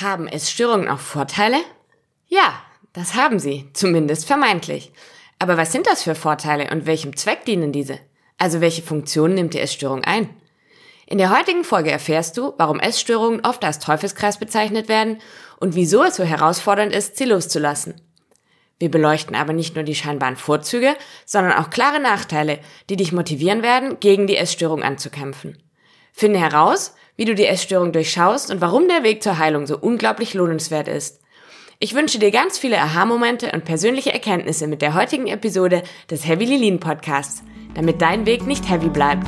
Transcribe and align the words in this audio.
Haben 0.00 0.28
Essstörungen 0.28 0.88
auch 0.88 1.00
Vorteile? 1.00 1.56
Ja, 2.28 2.62
das 2.92 3.14
haben 3.14 3.40
sie, 3.40 3.68
zumindest 3.72 4.26
vermeintlich. 4.26 4.92
Aber 5.40 5.56
was 5.56 5.72
sind 5.72 5.88
das 5.88 6.04
für 6.04 6.14
Vorteile 6.14 6.70
und 6.70 6.86
welchem 6.86 7.16
Zweck 7.16 7.44
dienen 7.44 7.72
diese? 7.72 7.98
Also 8.38 8.60
welche 8.60 8.82
Funktion 8.82 9.34
nimmt 9.34 9.54
die 9.54 9.60
Essstörung 9.60 10.04
ein? 10.04 10.30
In 11.06 11.18
der 11.18 11.36
heutigen 11.36 11.64
Folge 11.64 11.90
erfährst 11.90 12.36
du, 12.36 12.54
warum 12.58 12.78
Essstörungen 12.78 13.44
oft 13.44 13.64
als 13.64 13.80
Teufelskreis 13.80 14.38
bezeichnet 14.38 14.88
werden 14.88 15.20
und 15.58 15.74
wieso 15.74 16.04
es 16.04 16.14
so 16.14 16.22
herausfordernd 16.22 16.94
ist, 16.94 17.16
sie 17.16 17.24
loszulassen. 17.24 18.00
Wir 18.78 18.92
beleuchten 18.92 19.34
aber 19.34 19.52
nicht 19.52 19.74
nur 19.74 19.82
die 19.82 19.96
scheinbaren 19.96 20.36
Vorzüge, 20.36 20.94
sondern 21.24 21.54
auch 21.54 21.70
klare 21.70 21.98
Nachteile, 21.98 22.60
die 22.88 22.96
dich 22.96 23.10
motivieren 23.10 23.62
werden, 23.62 23.98
gegen 23.98 24.28
die 24.28 24.36
Essstörung 24.36 24.84
anzukämpfen. 24.84 25.60
Finde 26.12 26.38
heraus, 26.38 26.94
wie 27.18 27.24
du 27.24 27.34
die 27.34 27.46
Essstörung 27.46 27.92
durchschaust 27.92 28.50
und 28.50 28.60
warum 28.60 28.86
der 28.86 29.02
Weg 29.02 29.24
zur 29.24 29.38
Heilung 29.38 29.66
so 29.66 29.76
unglaublich 29.76 30.34
lohnenswert 30.34 30.86
ist. 30.86 31.20
Ich 31.80 31.94
wünsche 31.94 32.20
dir 32.20 32.30
ganz 32.30 32.58
viele 32.58 32.78
Aha-Momente 32.78 33.50
und 33.52 33.64
persönliche 33.64 34.12
Erkenntnisse 34.12 34.68
mit 34.68 34.82
der 34.82 34.94
heutigen 34.94 35.26
Episode 35.26 35.82
des 36.10 36.26
Heavy 36.26 36.44
Lilin 36.44 36.78
Podcasts, 36.78 37.42
damit 37.74 38.00
dein 38.00 38.24
Weg 38.24 38.46
nicht 38.46 38.70
heavy 38.70 38.88
bleibt. 38.88 39.26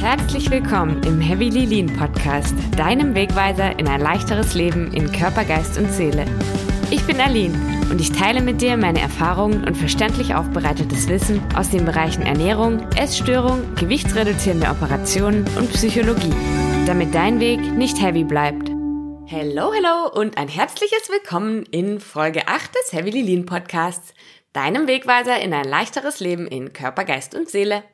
Herzlich 0.00 0.50
willkommen 0.50 1.02
im 1.02 1.20
Heavy 1.20 1.48
Lilin 1.48 1.96
Podcast, 1.96 2.54
deinem 2.76 3.16
Wegweiser 3.16 3.78
in 3.80 3.88
ein 3.88 4.00
leichteres 4.00 4.54
Leben 4.54 4.92
in 4.94 5.10
Körper, 5.10 5.44
Geist 5.44 5.76
und 5.76 5.92
Seele. 5.92 6.24
Ich 6.92 7.06
bin 7.06 7.22
Aline 7.22 7.54
und 7.90 8.02
ich 8.02 8.12
teile 8.12 8.42
mit 8.42 8.60
dir 8.60 8.76
meine 8.76 9.00
Erfahrungen 9.00 9.64
und 9.64 9.78
verständlich 9.78 10.34
aufbereitetes 10.34 11.08
Wissen 11.08 11.42
aus 11.56 11.70
den 11.70 11.86
Bereichen 11.86 12.20
Ernährung, 12.20 12.86
Essstörung, 12.90 13.74
gewichtsreduzierende 13.76 14.68
Operationen 14.68 15.48
und 15.56 15.72
Psychologie, 15.72 16.34
damit 16.84 17.14
dein 17.14 17.40
Weg 17.40 17.60
nicht 17.62 17.98
heavy 17.98 18.24
bleibt. 18.24 18.68
Hello, 19.24 19.72
hello 19.72 20.12
und 20.12 20.36
ein 20.36 20.48
herzliches 20.48 21.08
Willkommen 21.08 21.62
in 21.70 21.98
Folge 21.98 22.46
8 22.46 22.74
des 22.74 22.92
Heavy 22.92 23.08
Lilin 23.08 23.46
Podcasts, 23.46 24.12
deinem 24.52 24.86
Wegweiser 24.86 25.40
in 25.40 25.54
ein 25.54 25.64
leichteres 25.64 26.20
Leben 26.20 26.46
in 26.46 26.74
Körper, 26.74 27.06
Geist 27.06 27.34
und 27.34 27.48
Seele. 27.48 27.84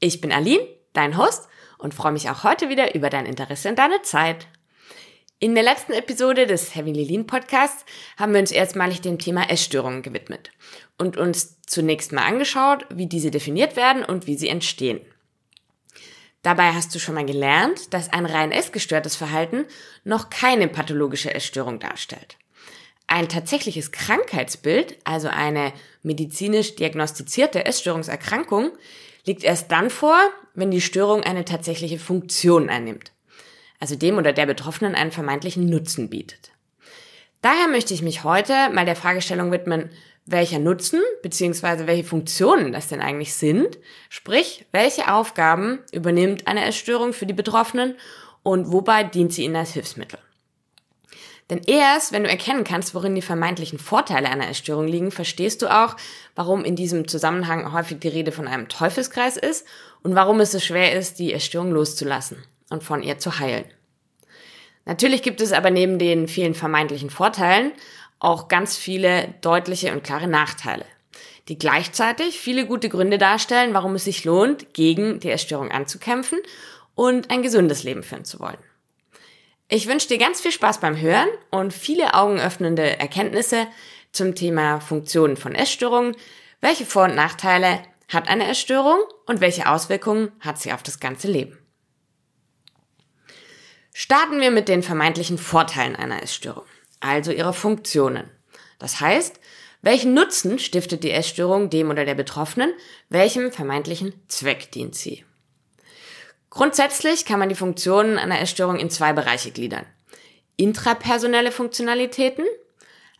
Ich 0.00 0.20
bin 0.20 0.32
Aline, 0.32 0.66
dein 0.94 1.16
Host 1.16 1.48
und 1.78 1.94
freue 1.94 2.10
mich 2.10 2.28
auch 2.28 2.42
heute 2.42 2.70
wieder 2.70 2.92
über 2.96 3.08
dein 3.08 3.26
Interesse 3.26 3.68
und 3.68 3.78
deine 3.78 4.02
Zeit. 4.02 4.48
In 5.42 5.54
der 5.54 5.64
letzten 5.64 5.94
Episode 5.94 6.46
des 6.46 6.74
Heavenly 6.74 7.02
Lean 7.02 7.26
Podcasts 7.26 7.86
haben 8.18 8.34
wir 8.34 8.40
uns 8.40 8.52
erstmalig 8.52 9.00
dem 9.00 9.18
Thema 9.18 9.48
Essstörungen 9.48 10.02
gewidmet 10.02 10.50
und 10.98 11.16
uns 11.16 11.56
zunächst 11.62 12.12
mal 12.12 12.26
angeschaut, 12.26 12.84
wie 12.90 13.06
diese 13.06 13.30
definiert 13.30 13.74
werden 13.74 14.04
und 14.04 14.26
wie 14.26 14.36
sie 14.36 14.50
entstehen. 14.50 15.00
Dabei 16.42 16.74
hast 16.74 16.94
du 16.94 16.98
schon 16.98 17.14
mal 17.14 17.24
gelernt, 17.24 17.94
dass 17.94 18.12
ein 18.12 18.26
rein 18.26 18.52
essgestörtes 18.52 19.16
Verhalten 19.16 19.64
noch 20.04 20.28
keine 20.28 20.68
pathologische 20.68 21.32
Essstörung 21.32 21.78
darstellt. 21.78 22.36
Ein 23.06 23.30
tatsächliches 23.30 23.92
Krankheitsbild, 23.92 24.98
also 25.04 25.28
eine 25.28 25.72
medizinisch 26.02 26.76
diagnostizierte 26.76 27.64
Essstörungserkrankung, 27.64 28.72
liegt 29.24 29.42
erst 29.44 29.72
dann 29.72 29.88
vor, 29.88 30.18
wenn 30.52 30.70
die 30.70 30.82
Störung 30.82 31.22
eine 31.22 31.46
tatsächliche 31.46 31.98
Funktion 31.98 32.68
einnimmt 32.68 33.12
also 33.80 33.96
dem 33.96 34.18
oder 34.18 34.32
der 34.32 34.46
Betroffenen 34.46 34.94
einen 34.94 35.10
vermeintlichen 35.10 35.66
Nutzen 35.66 36.08
bietet. 36.08 36.52
Daher 37.42 37.68
möchte 37.68 37.94
ich 37.94 38.02
mich 38.02 38.22
heute 38.22 38.70
mal 38.70 38.84
der 38.84 38.96
Fragestellung 38.96 39.50
widmen, 39.50 39.90
welcher 40.26 40.58
Nutzen 40.58 41.00
bzw. 41.22 41.86
welche 41.86 42.04
Funktionen 42.04 42.72
das 42.72 42.88
denn 42.88 43.00
eigentlich 43.00 43.34
sind, 43.34 43.78
sprich, 44.10 44.66
welche 44.72 45.12
Aufgaben 45.12 45.80
übernimmt 45.92 46.46
eine 46.46 46.64
Essstörung 46.66 47.12
für 47.12 47.26
die 47.26 47.34
Betroffenen 47.34 47.96
und 48.42 48.70
wobei 48.70 49.02
dient 49.02 49.32
sie 49.32 49.44
ihnen 49.44 49.56
als 49.56 49.72
Hilfsmittel. 49.72 50.18
Denn 51.48 51.62
erst, 51.66 52.12
wenn 52.12 52.22
du 52.22 52.30
erkennen 52.30 52.62
kannst, 52.62 52.94
worin 52.94 53.16
die 53.16 53.22
vermeintlichen 53.22 53.80
Vorteile 53.80 54.28
einer 54.28 54.48
Essstörung 54.48 54.86
liegen, 54.86 55.10
verstehst 55.10 55.62
du 55.62 55.66
auch, 55.66 55.96
warum 56.36 56.64
in 56.64 56.76
diesem 56.76 57.08
Zusammenhang 57.08 57.72
häufig 57.72 57.98
die 57.98 58.08
Rede 58.08 58.30
von 58.30 58.46
einem 58.46 58.68
Teufelskreis 58.68 59.36
ist 59.36 59.66
und 60.02 60.14
warum 60.14 60.38
es 60.38 60.52
so 60.52 60.60
schwer 60.60 60.96
ist, 60.96 61.18
die 61.18 61.32
Essstörung 61.32 61.72
loszulassen 61.72 62.44
und 62.70 62.84
von 62.84 63.02
ihr 63.02 63.18
zu 63.18 63.40
heilen. 63.40 63.64
Natürlich 64.84 65.22
gibt 65.22 65.40
es 65.40 65.52
aber 65.52 65.70
neben 65.70 65.98
den 65.98 66.28
vielen 66.28 66.54
vermeintlichen 66.54 67.10
Vorteilen 67.10 67.72
auch 68.18 68.48
ganz 68.48 68.76
viele 68.76 69.34
deutliche 69.40 69.92
und 69.92 70.04
klare 70.04 70.28
Nachteile, 70.28 70.84
die 71.48 71.58
gleichzeitig 71.58 72.38
viele 72.38 72.66
gute 72.66 72.88
Gründe 72.88 73.18
darstellen, 73.18 73.74
warum 73.74 73.94
es 73.94 74.04
sich 74.04 74.24
lohnt, 74.24 74.74
gegen 74.74 75.20
die 75.20 75.30
Essstörung 75.30 75.70
anzukämpfen 75.70 76.38
und 76.94 77.30
ein 77.30 77.42
gesundes 77.42 77.82
Leben 77.82 78.02
führen 78.02 78.24
zu 78.24 78.40
wollen. 78.40 78.58
Ich 79.68 79.86
wünsche 79.86 80.08
dir 80.08 80.18
ganz 80.18 80.40
viel 80.40 80.50
Spaß 80.50 80.80
beim 80.80 81.00
Hören 81.00 81.28
und 81.50 81.72
viele 81.72 82.14
augenöffnende 82.14 82.98
Erkenntnisse 82.98 83.68
zum 84.10 84.34
Thema 84.34 84.80
Funktionen 84.80 85.36
von 85.36 85.54
Essstörungen, 85.54 86.16
welche 86.60 86.84
Vor- 86.84 87.04
und 87.04 87.14
Nachteile 87.14 87.80
hat 88.08 88.28
eine 88.28 88.48
Essstörung 88.48 88.98
und 89.26 89.40
welche 89.40 89.70
Auswirkungen 89.70 90.32
hat 90.40 90.58
sie 90.58 90.72
auf 90.72 90.82
das 90.82 90.98
ganze 90.98 91.28
Leben. 91.28 91.59
Starten 94.02 94.40
wir 94.40 94.50
mit 94.50 94.68
den 94.68 94.82
vermeintlichen 94.82 95.36
Vorteilen 95.36 95.94
einer 95.94 96.22
Essstörung, 96.22 96.64
also 97.00 97.32
ihrer 97.32 97.52
Funktionen. 97.52 98.30
Das 98.78 98.98
heißt, 98.98 99.38
welchen 99.82 100.14
Nutzen 100.14 100.58
stiftet 100.58 101.04
die 101.04 101.10
Essstörung 101.10 101.68
dem 101.68 101.90
oder 101.90 102.06
der 102.06 102.14
Betroffenen? 102.14 102.72
Welchem 103.10 103.52
vermeintlichen 103.52 104.14
Zweck 104.26 104.72
dient 104.72 104.94
sie? 104.94 105.26
Grundsätzlich 106.48 107.26
kann 107.26 107.40
man 107.40 107.50
die 107.50 107.54
Funktionen 107.54 108.16
einer 108.16 108.40
Essstörung 108.40 108.78
in 108.78 108.88
zwei 108.88 109.12
Bereiche 109.12 109.50
gliedern. 109.50 109.84
Intrapersonelle 110.56 111.52
Funktionalitäten, 111.52 112.46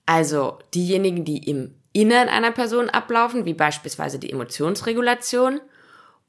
also 0.07 0.59
diejenigen, 0.73 1.27
die 1.27 1.47
im 1.47 1.75
Innern 1.93 2.31
einer 2.31 2.53
Person 2.53 2.89
ablaufen, 2.89 3.45
wie 3.45 3.53
beispielsweise 3.53 4.19
die 4.19 4.33
Emotionsregulation, 4.33 5.61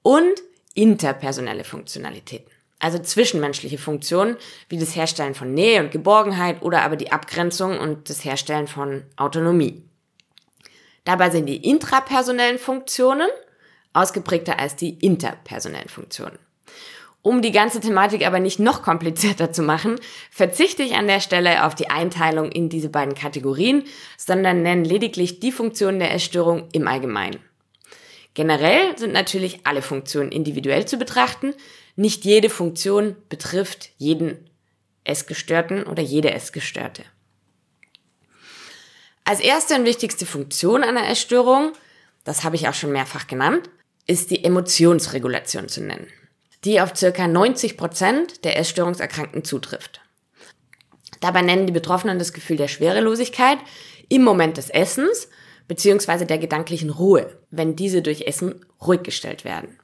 und 0.01 0.41
interpersonelle 0.73 1.63
Funktionalitäten 1.63 2.51
also 2.81 2.99
zwischenmenschliche 2.99 3.77
Funktionen, 3.77 4.35
wie 4.67 4.77
das 4.77 4.95
Herstellen 4.95 5.35
von 5.35 5.53
Nähe 5.53 5.81
und 5.81 5.91
Geborgenheit 5.91 6.61
oder 6.61 6.81
aber 6.81 6.97
die 6.97 7.11
Abgrenzung 7.11 7.79
und 7.79 8.09
das 8.09 8.25
Herstellen 8.25 8.67
von 8.67 9.03
Autonomie. 9.15 9.83
Dabei 11.03 11.29
sind 11.29 11.45
die 11.45 11.57
intrapersonellen 11.57 12.59
Funktionen 12.59 13.29
ausgeprägter 13.93 14.59
als 14.59 14.75
die 14.75 14.91
interpersonellen 14.95 15.89
Funktionen. 15.89 16.37
Um 17.23 17.43
die 17.43 17.51
ganze 17.51 17.79
Thematik 17.79 18.25
aber 18.25 18.39
nicht 18.39 18.59
noch 18.59 18.81
komplizierter 18.81 19.51
zu 19.51 19.61
machen, 19.61 19.99
verzichte 20.31 20.81
ich 20.81 20.95
an 20.95 21.05
der 21.05 21.19
Stelle 21.19 21.65
auf 21.65 21.75
die 21.75 21.89
Einteilung 21.89 22.51
in 22.51 22.67
diese 22.67 22.89
beiden 22.89 23.13
Kategorien, 23.13 23.83
sondern 24.17 24.63
nenne 24.63 24.83
lediglich 24.83 25.39
die 25.39 25.51
Funktionen 25.51 25.99
der 25.99 26.15
Essstörung 26.15 26.67
im 26.71 26.87
Allgemeinen. 26.87 27.39
Generell 28.33 28.97
sind 28.97 29.13
natürlich 29.13 29.59
alle 29.65 29.83
Funktionen 29.83 30.31
individuell 30.31 30.87
zu 30.87 30.97
betrachten, 30.97 31.53
nicht 31.96 32.25
jede 32.25 32.50
Funktion 32.50 33.16
betrifft 33.29 33.90
jeden 33.97 34.50
Essgestörten 35.03 35.84
oder 35.84 36.02
jede 36.02 36.31
Essgestörte. 36.31 37.03
Als 39.24 39.40
erste 39.40 39.75
und 39.75 39.85
wichtigste 39.85 40.25
Funktion 40.25 40.84
einer 40.84 41.07
Essstörung, 41.07 41.74
das 42.24 42.44
habe 42.44 42.56
ich 42.56 42.68
auch 42.68 42.74
schon 42.74 42.91
mehrfach 42.91 43.28
genannt, 43.28 43.69
ist 44.07 44.31
die 44.31 44.44
Emotionsregulation 44.44 45.69
zu 45.69 45.81
nennen, 45.81 46.07
die 46.66 46.81
auf 46.81 46.96
circa 46.96 47.28
90 47.28 47.78
Prozent 47.78 48.44
der 48.44 48.58
Essstörungserkrankten 48.58 49.44
zutrifft. 49.44 50.02
Dabei 51.19 51.44
nennen 51.44 51.68
die 51.68 51.73
Betroffenen 51.73 52.19
das 52.19 52.34
Gefühl 52.34 52.58
der 52.58 52.68
Schwerelosigkeit 52.68 53.59
im 54.09 54.23
Moment 54.23 54.58
des 54.58 54.69
Essens 54.69 55.29
bzw. 55.68 56.25
der 56.25 56.40
gedanklichen 56.40 56.90
Ruhe, 56.90 57.38
wenn 57.52 57.75
diese 57.75 58.02
durch 58.02 58.22
Essen 58.22 58.66
ruhig 58.81 59.03
gestellt 59.03 59.46
werden. 59.46 59.79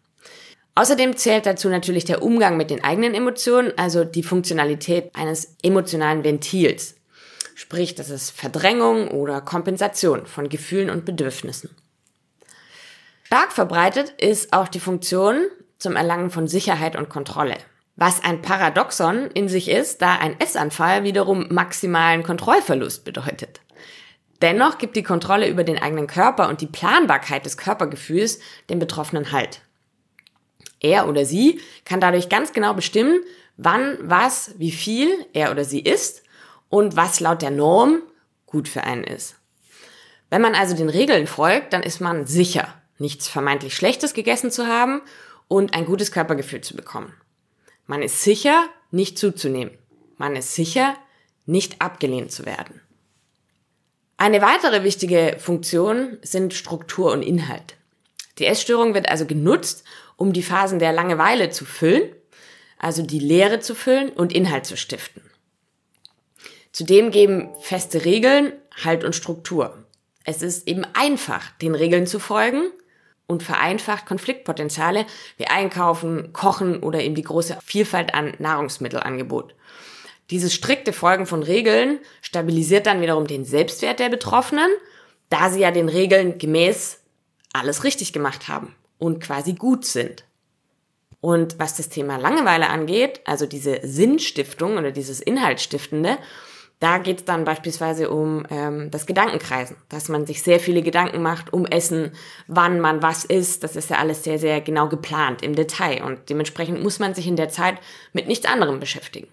Außerdem 0.77 1.17
zählt 1.17 1.47
dazu 1.47 1.69
natürlich 1.69 2.05
der 2.05 2.21
Umgang 2.21 2.55
mit 2.55 2.69
den 2.69 2.83
eigenen 2.83 3.15
Emotionen, 3.15 3.74
also 3.77 4.03
die 4.03 4.21
Funktionalität 4.21 5.09
eines 5.15 5.56
emotionalen 5.63 6.24
Ventils. 6.24 6.94
Sprich, 7.56 7.95
das 7.95 8.12
ist 8.12 8.29
Verdrängung 8.29 9.07
oder 9.07 9.41
Kompensation 9.41 10.27
von 10.27 10.50
Gefühlen 10.50 10.91
und 10.91 11.03
Bedürfnissen. 11.03 11.71
Stark 13.24 13.53
verbreitet 13.53 14.12
ist 14.21 14.53
auch 14.53 14.68
die 14.68 14.79
Funktion 14.79 15.47
zum 15.79 15.95
Erlangen 15.95 16.29
von 16.29 16.47
Sicherheit 16.47 16.95
und 16.95 17.09
Kontrolle. 17.09 17.57
Was 17.95 18.24
ein 18.24 18.44
Paradoxon 18.44 19.31
in 19.31 19.50
sich 19.50 19.71
ist, 19.71 20.03
da 20.03 20.18
ein 20.18 20.39
Essanfall 20.39 21.03
wiederum 21.03 21.47
maximalen 21.50 22.21
Kontrollverlust 22.21 23.03
bedeutet. 23.03 23.62
Dennoch 24.44 24.77
gibt 24.77 24.95
die 24.95 25.01
Kontrolle 25.01 25.50
über 25.50 25.63
den 25.63 25.81
eigenen 25.81 26.06
Körper 26.06 26.47
und 26.47 26.62
die 26.62 26.68
Planbarkeit 26.68 27.47
des 27.47 27.57
Körpergefühls 27.57 28.38
dem 28.69 28.77
Betroffenen 28.77 29.31
Halt. 29.31 29.62
Er 30.79 31.07
oder 31.07 31.25
sie 31.25 31.62
kann 31.85 32.00
dadurch 32.00 32.29
ganz 32.29 32.53
genau 32.53 32.74
bestimmen, 32.74 33.21
wann, 33.57 33.97
was, 34.01 34.51
wie 34.57 34.71
viel 34.71 35.09
er 35.33 35.51
oder 35.51 35.65
sie 35.65 35.81
isst 35.81 36.24
und 36.69 36.95
was 36.95 37.19
laut 37.19 37.41
der 37.41 37.51
Norm 37.51 38.01
gut 38.45 38.68
für 38.68 38.83
einen 38.83 39.03
ist. 39.03 39.35
Wenn 40.29 40.41
man 40.41 40.56
also 40.56 40.75
den 40.75 40.89
Regeln 40.89 41.27
folgt, 41.27 41.74
dann 41.74 41.83
ist 41.83 42.01
man 42.01 42.25
sicher, 42.25 42.74
nichts 42.97 43.27
vermeintlich 43.27 43.75
Schlechtes 43.75 44.13
gegessen 44.13 44.51
zu 44.51 44.68
haben 44.68 45.01
und 45.47 45.74
ein 45.74 45.85
gutes 45.85 46.12
Körpergefühl 46.12 46.62
zu 46.62 46.75
bekommen. 46.75 47.13
Man 47.85 48.01
ist 48.01 48.21
sicher, 48.21 48.65
nicht 48.91 49.18
zuzunehmen. 49.18 49.77
Man 50.18 50.35
ist 50.35 50.56
sicher, 50.56 50.95
nicht 51.45 51.81
abgelehnt 51.81 52.31
zu 52.31 52.45
werden. 52.45 52.81
Eine 54.18 54.41
weitere 54.41 54.83
wichtige 54.83 55.38
Funktion 55.39 56.18
sind 56.24 56.53
Struktur 56.53 57.12
und 57.12 57.21
Inhalt. 57.21 57.75
Die 58.39 58.45
Essstörung 58.45 58.94
wird 58.94 59.09
also 59.09 59.25
genutzt, 59.25 59.83
um 60.17 60.33
die 60.33 60.43
Phasen 60.43 60.79
der 60.79 60.91
Langeweile 60.91 61.49
zu 61.51 61.63
füllen, 61.63 62.11
also 62.77 63.03
die 63.03 63.19
Leere 63.19 63.59
zu 63.59 63.75
füllen 63.75 64.09
und 64.09 64.33
Inhalt 64.33 64.65
zu 64.65 64.75
stiften. 64.75 65.21
Zudem 66.73 67.11
geben 67.11 67.49
feste 67.61 68.03
Regeln 68.03 68.51
Halt 68.83 69.03
und 69.03 69.15
Struktur. 69.15 69.85
Es 70.23 70.41
ist 70.41 70.67
eben 70.67 70.85
einfach, 70.93 71.49
den 71.61 71.73
Regeln 71.73 72.05
zu 72.05 72.19
folgen 72.19 72.69
und 73.25 73.41
vereinfacht 73.41 74.05
Konfliktpotenziale 74.05 75.05
wie 75.37 75.47
Einkaufen, 75.47 76.33
Kochen 76.33 76.83
oder 76.83 77.01
eben 77.01 77.15
die 77.15 77.23
große 77.23 77.57
Vielfalt 77.63 78.13
an 78.13 78.33
Nahrungsmittelangebot. 78.37 79.55
Dieses 80.29 80.53
strikte 80.53 80.93
Folgen 80.93 81.25
von 81.25 81.41
Regeln 81.41 81.99
stabilisiert 82.21 82.85
dann 82.85 83.01
wiederum 83.01 83.25
den 83.25 83.45
Selbstwert 83.45 83.99
der 83.99 84.09
Betroffenen, 84.09 84.69
da 85.29 85.49
sie 85.49 85.61
ja 85.61 85.71
den 85.71 85.89
Regeln 85.89 86.37
gemäß 86.37 86.99
alles 87.53 87.83
richtig 87.83 88.13
gemacht 88.13 88.47
haben 88.47 88.75
und 88.97 89.21
quasi 89.21 89.53
gut 89.53 89.85
sind. 89.85 90.23
Und 91.19 91.59
was 91.59 91.75
das 91.75 91.89
Thema 91.89 92.17
Langeweile 92.17 92.69
angeht, 92.69 93.21
also 93.25 93.45
diese 93.45 93.79
Sinnstiftung 93.83 94.77
oder 94.77 94.91
dieses 94.91 95.19
Inhaltsstiftende, 95.19 96.17
da 96.79 96.99
geht 96.99 97.19
es 97.19 97.25
dann 97.25 97.44
beispielsweise 97.44 98.11
um 98.11 98.45
ähm, 98.51 98.91
das 98.91 99.07
Gedankenkreisen, 99.07 99.77
dass 99.89 100.09
man 100.09 100.27
sich 100.27 100.44
sehr 100.44 100.59
viele 100.59 100.83
Gedanken 100.83 101.23
macht 101.23 101.51
um 101.51 101.65
Essen, 101.65 102.11
wann 102.45 102.79
man 102.79 103.01
was 103.01 103.25
isst. 103.25 103.63
Das 103.63 103.75
ist 103.75 103.89
ja 103.89 103.97
alles 103.97 104.23
sehr, 104.23 104.38
sehr 104.38 104.61
genau 104.61 104.88
geplant 104.88 105.41
im 105.41 105.55
Detail 105.55 106.03
und 106.03 106.29
dementsprechend 106.29 106.83
muss 106.83 107.00
man 107.00 107.15
sich 107.15 107.25
in 107.25 107.35
der 107.35 107.50
Zeit 107.50 107.77
mit 108.13 108.27
nichts 108.27 108.45
anderem 108.45 108.79
beschäftigen. 108.79 109.27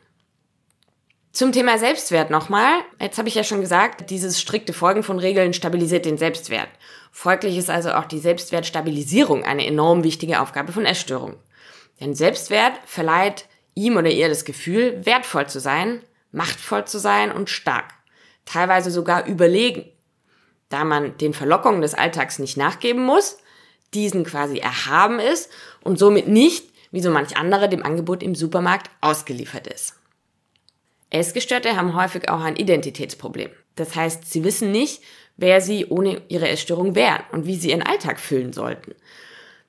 Zum 1.35 1.51
Thema 1.51 1.79
Selbstwert 1.79 2.31
nochmal. 2.31 2.71
Jetzt 3.01 3.19
habe 3.19 3.27
ich 3.27 3.35
ja 3.35 3.43
schon 3.43 3.61
gesagt, 3.61 4.09
dieses 4.11 4.41
strikte 4.41 4.73
Folgen 4.73 5.03
von 5.03 5.19
Regeln 5.19 5.53
stabilisiert 5.53 6.05
den 6.05 6.17
Selbstwert. 6.17 6.69
Folglich 7.11 7.59
ist 7.59 7.71
also 7.71 7.91
auch 7.91 8.05
die 8.05 8.21
Selbstwertstabilisierung 8.21 9.43
eine 9.43 9.67
enorm 9.67 10.05
wichtige 10.05 10.41
Aufgabe 10.41 10.71
von 10.71 10.87
Essstörungen. 10.87 11.37
Denn 12.01 12.15
Selbstwert 12.15 12.75
verleiht 12.87 13.47
ihm 13.75 13.97
oder 13.97 14.11
ihr 14.11 14.29
das 14.29 14.45
Gefühl, 14.45 15.05
wertvoll 15.05 15.49
zu 15.49 15.59
sein, 15.59 16.03
machtvoll 16.31 16.85
zu 16.85 17.01
sein 17.01 17.33
und 17.33 17.51
stark, 17.51 17.95
teilweise 18.45 18.93
sogar 18.93 19.27
überlegen, 19.27 19.87
da 20.69 20.85
man 20.85 21.19
den 21.19 21.35
Verlockungen 21.35 21.83
des 21.83 21.95
Alltags 21.95 22.39
nicht 22.39 22.57
nachgeben 22.57 23.03
muss, 23.03 23.39
diesen 23.93 24.23
quasi 24.23 24.59
erhaben 24.59 25.19
ist 25.19 25.51
und 25.83 25.99
somit 25.99 26.29
nicht, 26.29 26.71
wie 26.93 27.03
so 27.03 27.11
manch 27.11 27.37
andere, 27.37 27.69
dem 27.69 27.83
Angebot 27.83 28.23
im 28.23 28.37
Supermarkt 28.37 28.89
ausgeliefert 29.01 29.67
ist. 29.67 29.97
Essgestörte 31.15 31.77
haben 31.77 31.95
häufig 31.95 32.29
auch 32.29 32.41
ein 32.41 32.57
Identitätsproblem. 32.57 33.51
Das 33.77 33.95
heißt, 33.95 34.31
sie 34.31 34.43
wissen 34.43 34.73
nicht, 34.73 35.03
wer 35.37 35.61
sie 35.61 35.87
ohne 35.87 36.23
ihre 36.29 36.49
Essstörung 36.49 36.95
wären 36.95 37.23
und 37.33 37.47
wie 37.47 37.57
sie 37.57 37.71
ihren 37.71 37.83
Alltag 37.83 38.19
füllen 38.19 38.53
sollten. 38.53 38.95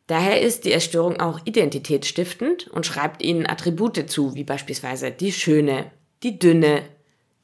Daher 0.07 0.41
ist 0.41 0.65
die 0.65 0.73
Essstörung 0.73 1.19
auch 1.19 1.39
identitätsstiftend 1.45 2.67
und 2.67 2.85
schreibt 2.85 3.23
ihnen 3.23 3.47
Attribute 3.47 4.09
zu, 4.09 4.35
wie 4.35 4.43
beispielsweise 4.43 5.11
die 5.11 5.31
schöne, 5.31 5.91
die 6.23 6.37
dünne, 6.37 6.83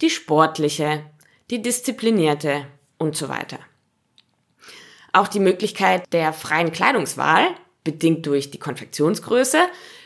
die 0.01 0.09
sportliche, 0.09 1.03
die 1.49 1.61
disziplinierte 1.61 2.65
und 2.97 3.15
so 3.15 3.29
weiter. 3.29 3.59
Auch 5.13 5.27
die 5.27 5.39
Möglichkeit 5.39 6.03
der 6.11 6.33
freien 6.33 6.71
Kleidungswahl, 6.71 7.47
bedingt 7.83 8.25
durch 8.25 8.51
die 8.51 8.59
Konfektionsgröße, 8.59 9.59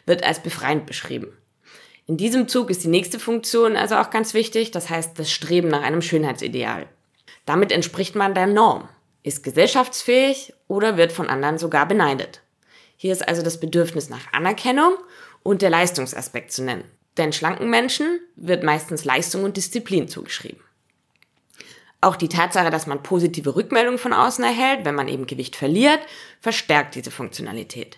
wird 0.05 0.23
als 0.23 0.41
befreiend 0.41 0.85
beschrieben. 0.85 1.37
In 2.07 2.17
diesem 2.17 2.47
Zug 2.47 2.69
ist 2.69 2.83
die 2.83 2.89
nächste 2.89 3.19
Funktion 3.19 3.75
also 3.75 3.95
auch 3.95 4.11
ganz 4.11 4.35
wichtig, 4.35 4.69
das 4.69 4.89
heißt 4.89 5.17
das 5.17 5.31
Streben 5.31 5.69
nach 5.69 5.81
einem 5.81 6.03
Schönheitsideal. 6.03 6.85
Damit 7.45 7.71
entspricht 7.71 8.15
man 8.15 8.35
der 8.35 8.45
Norm, 8.45 8.87
ist 9.23 9.43
gesellschaftsfähig 9.43 10.53
oder 10.67 10.97
wird 10.97 11.11
von 11.11 11.29
anderen 11.29 11.57
sogar 11.57 11.87
beneidet. 11.87 12.41
Hier 12.95 13.11
ist 13.11 13.27
also 13.27 13.41
das 13.41 13.59
Bedürfnis 13.59 14.09
nach 14.09 14.31
Anerkennung 14.33 14.95
und 15.41 15.63
der 15.63 15.71
Leistungsaspekt 15.71 16.51
zu 16.51 16.63
nennen. 16.63 16.83
Denn 17.17 17.33
schlanken 17.33 17.69
Menschen 17.69 18.19
wird 18.35 18.63
meistens 18.63 19.03
Leistung 19.03 19.43
und 19.43 19.57
Disziplin 19.57 20.07
zugeschrieben. 20.07 20.61
Auch 22.01 22.17
die 22.17 22.29
Tatsache, 22.29 22.69
dass 22.69 22.85
man 22.85 23.01
positive 23.01 23.55
Rückmeldungen 23.55 23.97
von 23.97 24.13
außen 24.13 24.43
erhält, 24.43 24.85
wenn 24.85 24.93
man 24.95 25.07
eben 25.07 25.25
Gewicht 25.25 25.55
verliert, 25.55 25.99
verstärkt 26.39 26.93
diese 26.93 27.09
Funktionalität. 27.09 27.97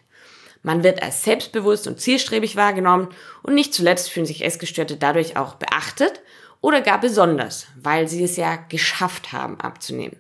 Man 0.63 0.83
wird 0.83 1.01
als 1.01 1.24
selbstbewusst 1.24 1.88
und 1.88 2.00
zielstrebig 2.00 2.56
wahrgenommen 2.56 3.09
und 3.44 3.54
nicht 3.54 3.74
zuletzt 3.74 4.09
fühlen 4.09 4.25
sich 4.25 4.44
Essgestörte 4.44 4.98
dadurch 4.98 5.38
auch 5.38 5.56
beachtet 5.56 6.21
oder 6.62 6.81
gar 6.81 7.00
besonders, 7.00 7.68
weil 7.75 8.07
sie 8.07 8.24
es 8.24 8.36
ja 8.38 8.56
geschafft 8.56 9.31
haben 9.31 9.59
abzunehmen, 9.59 10.18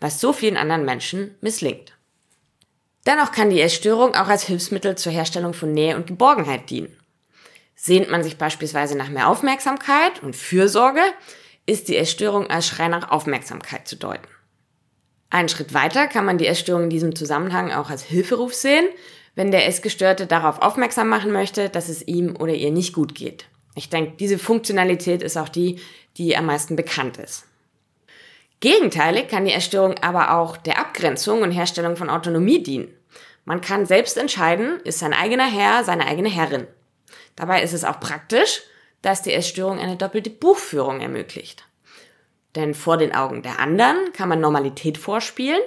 was 0.00 0.20
so 0.20 0.32
vielen 0.32 0.56
anderen 0.56 0.84
Menschen 0.84 1.34
misslingt. 1.40 1.92
Dennoch 3.06 3.32
kann 3.32 3.50
die 3.50 3.60
Essstörung 3.60 4.14
auch 4.14 4.28
als 4.28 4.44
Hilfsmittel 4.44 4.96
zur 4.96 5.12
Herstellung 5.12 5.54
von 5.54 5.72
Nähe 5.72 5.96
und 5.96 6.06
Geborgenheit 6.06 6.70
dienen. 6.70 6.96
Sehnt 7.74 8.10
man 8.10 8.22
sich 8.22 8.36
beispielsweise 8.36 8.96
nach 8.96 9.08
mehr 9.08 9.28
Aufmerksamkeit 9.28 10.22
und 10.22 10.36
Fürsorge, 10.36 11.00
ist 11.64 11.88
die 11.88 11.96
Essstörung 11.96 12.50
als 12.50 12.66
Schrei 12.66 12.88
nach 12.88 13.10
Aufmerksamkeit 13.10 13.88
zu 13.88 13.96
deuten. 13.96 14.28
Einen 15.30 15.48
Schritt 15.48 15.72
weiter 15.72 16.08
kann 16.08 16.24
man 16.24 16.38
die 16.38 16.46
Essstörung 16.46 16.84
in 16.84 16.90
diesem 16.90 17.14
Zusammenhang 17.14 17.72
auch 17.72 17.88
als 17.88 18.02
Hilferuf 18.02 18.52
sehen, 18.52 18.86
wenn 19.34 19.50
der 19.50 19.66
Essgestörte 19.66 20.26
darauf 20.26 20.60
aufmerksam 20.60 21.08
machen 21.08 21.32
möchte, 21.32 21.68
dass 21.68 21.88
es 21.88 22.06
ihm 22.06 22.36
oder 22.36 22.52
ihr 22.52 22.70
nicht 22.70 22.92
gut 22.92 23.14
geht. 23.14 23.46
Ich 23.74 23.88
denke, 23.88 24.16
diese 24.18 24.38
Funktionalität 24.38 25.22
ist 25.22 25.36
auch 25.36 25.48
die, 25.48 25.80
die 26.16 26.36
am 26.36 26.46
meisten 26.46 26.76
bekannt 26.76 27.18
ist. 27.18 27.46
Gegenteilig 28.60 29.28
kann 29.28 29.46
die 29.46 29.52
Essstörung 29.52 29.96
aber 30.02 30.34
auch 30.36 30.56
der 30.56 30.78
Abgrenzung 30.78 31.42
und 31.42 31.50
Herstellung 31.50 31.96
von 31.96 32.10
Autonomie 32.10 32.62
dienen. 32.62 32.94
Man 33.46 33.62
kann 33.62 33.86
selbst 33.86 34.18
entscheiden, 34.18 34.80
ist 34.84 34.98
sein 34.98 35.14
eigener 35.14 35.50
Herr, 35.50 35.82
seine 35.82 36.06
eigene 36.06 36.28
Herrin. 36.28 36.66
Dabei 37.36 37.62
ist 37.62 37.72
es 37.72 37.84
auch 37.84 38.00
praktisch, 38.00 38.62
dass 39.00 39.22
die 39.22 39.32
Essstörung 39.32 39.78
eine 39.78 39.96
doppelte 39.96 40.28
Buchführung 40.28 41.00
ermöglicht. 41.00 41.64
Denn 42.54 42.74
vor 42.74 42.98
den 42.98 43.14
Augen 43.14 43.42
der 43.42 43.60
anderen 43.60 44.12
kann 44.12 44.28
man 44.28 44.40
Normalität 44.40 44.98
vorspielen, 44.98 45.62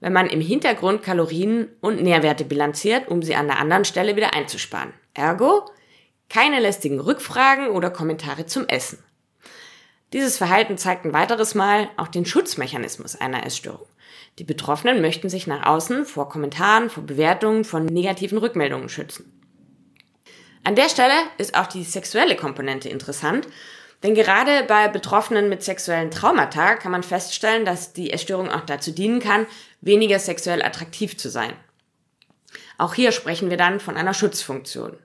wenn 0.00 0.12
man 0.12 0.26
im 0.26 0.40
Hintergrund 0.40 1.02
Kalorien 1.02 1.68
und 1.80 2.02
Nährwerte 2.02 2.44
bilanziert, 2.44 3.08
um 3.08 3.22
sie 3.22 3.34
an 3.34 3.46
der 3.46 3.58
anderen 3.58 3.84
Stelle 3.84 4.16
wieder 4.16 4.34
einzusparen. 4.34 4.92
Ergo, 5.14 5.64
keine 6.28 6.60
lästigen 6.60 7.00
Rückfragen 7.00 7.68
oder 7.68 7.90
Kommentare 7.90 8.46
zum 8.46 8.66
Essen. 8.68 8.98
Dieses 10.12 10.38
Verhalten 10.38 10.76
zeigt 10.76 11.04
ein 11.04 11.12
weiteres 11.12 11.54
Mal 11.54 11.88
auch 11.96 12.08
den 12.08 12.24
Schutzmechanismus 12.24 13.16
einer 13.16 13.46
Essstörung. 13.46 13.86
Die 14.38 14.44
Betroffenen 14.44 15.00
möchten 15.00 15.28
sich 15.28 15.46
nach 15.46 15.66
außen 15.66 16.04
vor 16.04 16.28
Kommentaren, 16.28 16.90
vor 16.90 17.04
Bewertungen, 17.04 17.64
von 17.64 17.84
negativen 17.84 18.38
Rückmeldungen 18.38 18.88
schützen. 18.88 19.32
An 20.64 20.74
der 20.74 20.88
Stelle 20.88 21.14
ist 21.38 21.56
auch 21.56 21.66
die 21.66 21.84
sexuelle 21.84 22.36
Komponente 22.36 22.88
interessant, 22.88 23.46
denn 24.02 24.14
gerade 24.14 24.64
bei 24.66 24.88
Betroffenen 24.88 25.48
mit 25.48 25.62
sexuellen 25.62 26.10
Traumata 26.10 26.74
kann 26.76 26.92
man 26.92 27.02
feststellen, 27.02 27.64
dass 27.64 27.92
die 27.92 28.12
Essstörung 28.12 28.50
auch 28.50 28.62
dazu 28.62 28.92
dienen 28.92 29.20
kann, 29.20 29.46
weniger 29.80 30.18
sexuell 30.18 30.62
attraktiv 30.62 31.16
zu 31.16 31.28
sein. 31.28 31.52
Auch 32.78 32.94
hier 32.94 33.12
sprechen 33.12 33.50
wir 33.50 33.56
dann 33.56 33.80
von 33.80 33.96
einer 33.96 34.14
Schutzfunktion. 34.14 34.96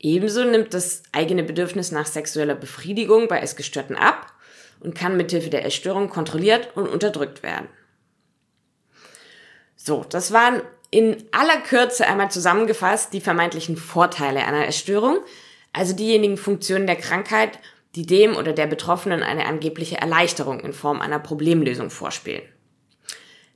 Ebenso 0.00 0.44
nimmt 0.44 0.74
das 0.74 1.02
eigene 1.12 1.42
Bedürfnis 1.42 1.90
nach 1.90 2.06
sexueller 2.06 2.54
Befriedigung 2.54 3.28
bei 3.28 3.40
Essgestörten 3.40 3.96
ab 3.96 4.32
und 4.80 4.94
kann 4.94 5.16
mithilfe 5.16 5.50
der 5.50 5.64
Essstörung 5.64 6.08
kontrolliert 6.08 6.70
und 6.76 6.88
unterdrückt 6.88 7.42
werden. 7.42 7.68
So, 9.76 10.04
das 10.08 10.32
waren 10.32 10.62
in 10.90 11.24
aller 11.32 11.60
Kürze 11.60 12.06
einmal 12.06 12.30
zusammengefasst 12.30 13.12
die 13.12 13.20
vermeintlichen 13.20 13.76
Vorteile 13.76 14.44
einer 14.44 14.66
Essstörung, 14.66 15.18
also 15.72 15.94
diejenigen 15.94 16.36
Funktionen 16.36 16.86
der 16.86 16.96
Krankheit, 16.96 17.58
die 17.94 18.06
dem 18.06 18.36
oder 18.36 18.52
der 18.52 18.66
Betroffenen 18.66 19.22
eine 19.22 19.46
angebliche 19.46 19.96
Erleichterung 19.96 20.60
in 20.60 20.72
Form 20.72 21.00
einer 21.00 21.18
Problemlösung 21.18 21.90
vorspielen. 21.90 22.42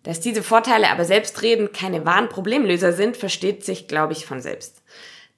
Dass 0.03 0.21
diese 0.21 0.43
Vorteile 0.43 0.91
aber 0.91 1.05
selbstredend 1.05 1.73
keine 1.73 2.05
wahren 2.05 2.29
Problemlöser 2.29 2.93
sind, 2.93 3.17
versteht 3.17 3.65
sich, 3.65 3.87
glaube 3.87 4.13
ich, 4.13 4.27
von 4.27 4.41
selbst. 4.41 4.83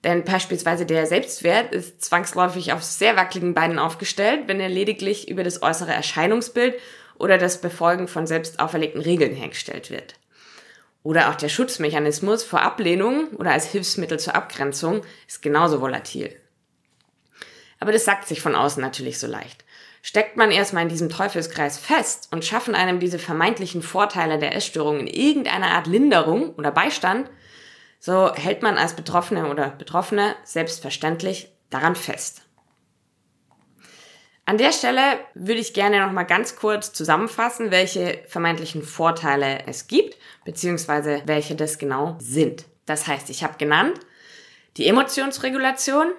Denn 0.04 0.24
beispielsweise 0.24 0.86
der 0.86 1.06
Selbstwert 1.06 1.74
ist 1.74 2.02
zwangsläufig 2.02 2.72
auf 2.72 2.82
sehr 2.82 3.16
wackeligen 3.16 3.54
Beinen 3.54 3.78
aufgestellt, 3.78 4.42
wenn 4.46 4.60
er 4.60 4.68
lediglich 4.68 5.28
über 5.28 5.42
das 5.42 5.62
äußere 5.62 5.92
Erscheinungsbild 5.92 6.74
oder 7.18 7.38
das 7.38 7.60
Befolgen 7.60 8.08
von 8.08 8.26
selbst 8.26 8.60
auferlegten 8.60 9.00
Regeln 9.00 9.34
hergestellt 9.34 9.90
wird. 9.90 10.14
Oder 11.02 11.30
auch 11.30 11.34
der 11.34 11.48
Schutzmechanismus 11.48 12.44
vor 12.44 12.62
Ablehnung 12.62 13.28
oder 13.36 13.52
als 13.52 13.66
Hilfsmittel 13.66 14.18
zur 14.18 14.34
Abgrenzung 14.34 15.02
ist 15.28 15.42
genauso 15.42 15.80
volatil. 15.80 16.34
Aber 17.80 17.92
das 17.92 18.04
sagt 18.04 18.26
sich 18.26 18.40
von 18.40 18.54
außen 18.54 18.82
natürlich 18.82 19.18
so 19.18 19.26
leicht. 19.26 19.63
Steckt 20.06 20.36
man 20.36 20.50
erstmal 20.50 20.82
in 20.82 20.90
diesem 20.90 21.08
Teufelskreis 21.08 21.78
fest 21.78 22.28
und 22.30 22.44
schaffen 22.44 22.74
einem 22.74 23.00
diese 23.00 23.18
vermeintlichen 23.18 23.80
Vorteile 23.80 24.38
der 24.38 24.54
Essstörung 24.54 25.00
in 25.00 25.06
irgendeiner 25.06 25.68
Art 25.68 25.86
Linderung 25.86 26.54
oder 26.56 26.70
Beistand, 26.70 27.30
so 28.00 28.30
hält 28.34 28.60
man 28.60 28.76
als 28.76 28.92
Betroffene 28.92 29.48
oder 29.48 29.70
Betroffene 29.70 30.36
selbstverständlich 30.44 31.48
daran 31.70 31.96
fest. 31.96 32.42
An 34.44 34.58
der 34.58 34.72
Stelle 34.72 35.00
würde 35.32 35.62
ich 35.62 35.72
gerne 35.72 36.04
noch 36.04 36.12
mal 36.12 36.24
ganz 36.24 36.54
kurz 36.56 36.92
zusammenfassen, 36.92 37.70
welche 37.70 38.22
vermeintlichen 38.28 38.82
Vorteile 38.82 39.66
es 39.66 39.86
gibt, 39.86 40.18
beziehungsweise 40.44 41.22
welche 41.24 41.54
das 41.54 41.78
genau 41.78 42.18
sind. 42.20 42.66
Das 42.84 43.06
heißt, 43.06 43.30
ich 43.30 43.42
habe 43.42 43.56
genannt 43.56 43.98
die 44.76 44.86
Emotionsregulation, 44.86 46.12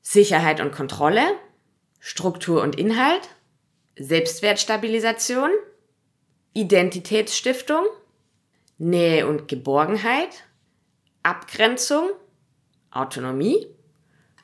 Sicherheit 0.00 0.62
und 0.62 0.72
Kontrolle, 0.72 1.34
Struktur 2.00 2.62
und 2.62 2.76
Inhalt, 2.76 3.28
Selbstwertstabilisation, 3.96 5.50
Identitätsstiftung, 6.54 7.84
Nähe 8.78 9.28
und 9.28 9.46
Geborgenheit, 9.46 10.44
Abgrenzung, 11.22 12.10
Autonomie, 12.90 13.68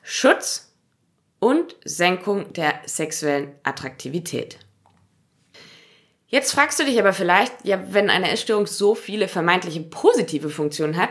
Schutz 0.03 0.71
und 1.39 1.75
Senkung 1.83 2.53
der 2.53 2.81
sexuellen 2.85 3.55
Attraktivität. 3.63 4.59
Jetzt 6.27 6.51
fragst 6.51 6.79
du 6.79 6.83
dich 6.83 6.99
aber 6.99 7.13
vielleicht, 7.13 7.53
ja, 7.63 7.81
wenn 7.93 8.09
eine 8.09 8.29
Essstörung 8.29 8.67
so 8.67 8.95
viele 8.95 9.27
vermeintliche 9.27 9.81
positive 9.81 10.49
Funktionen 10.49 10.97
hat, 10.97 11.09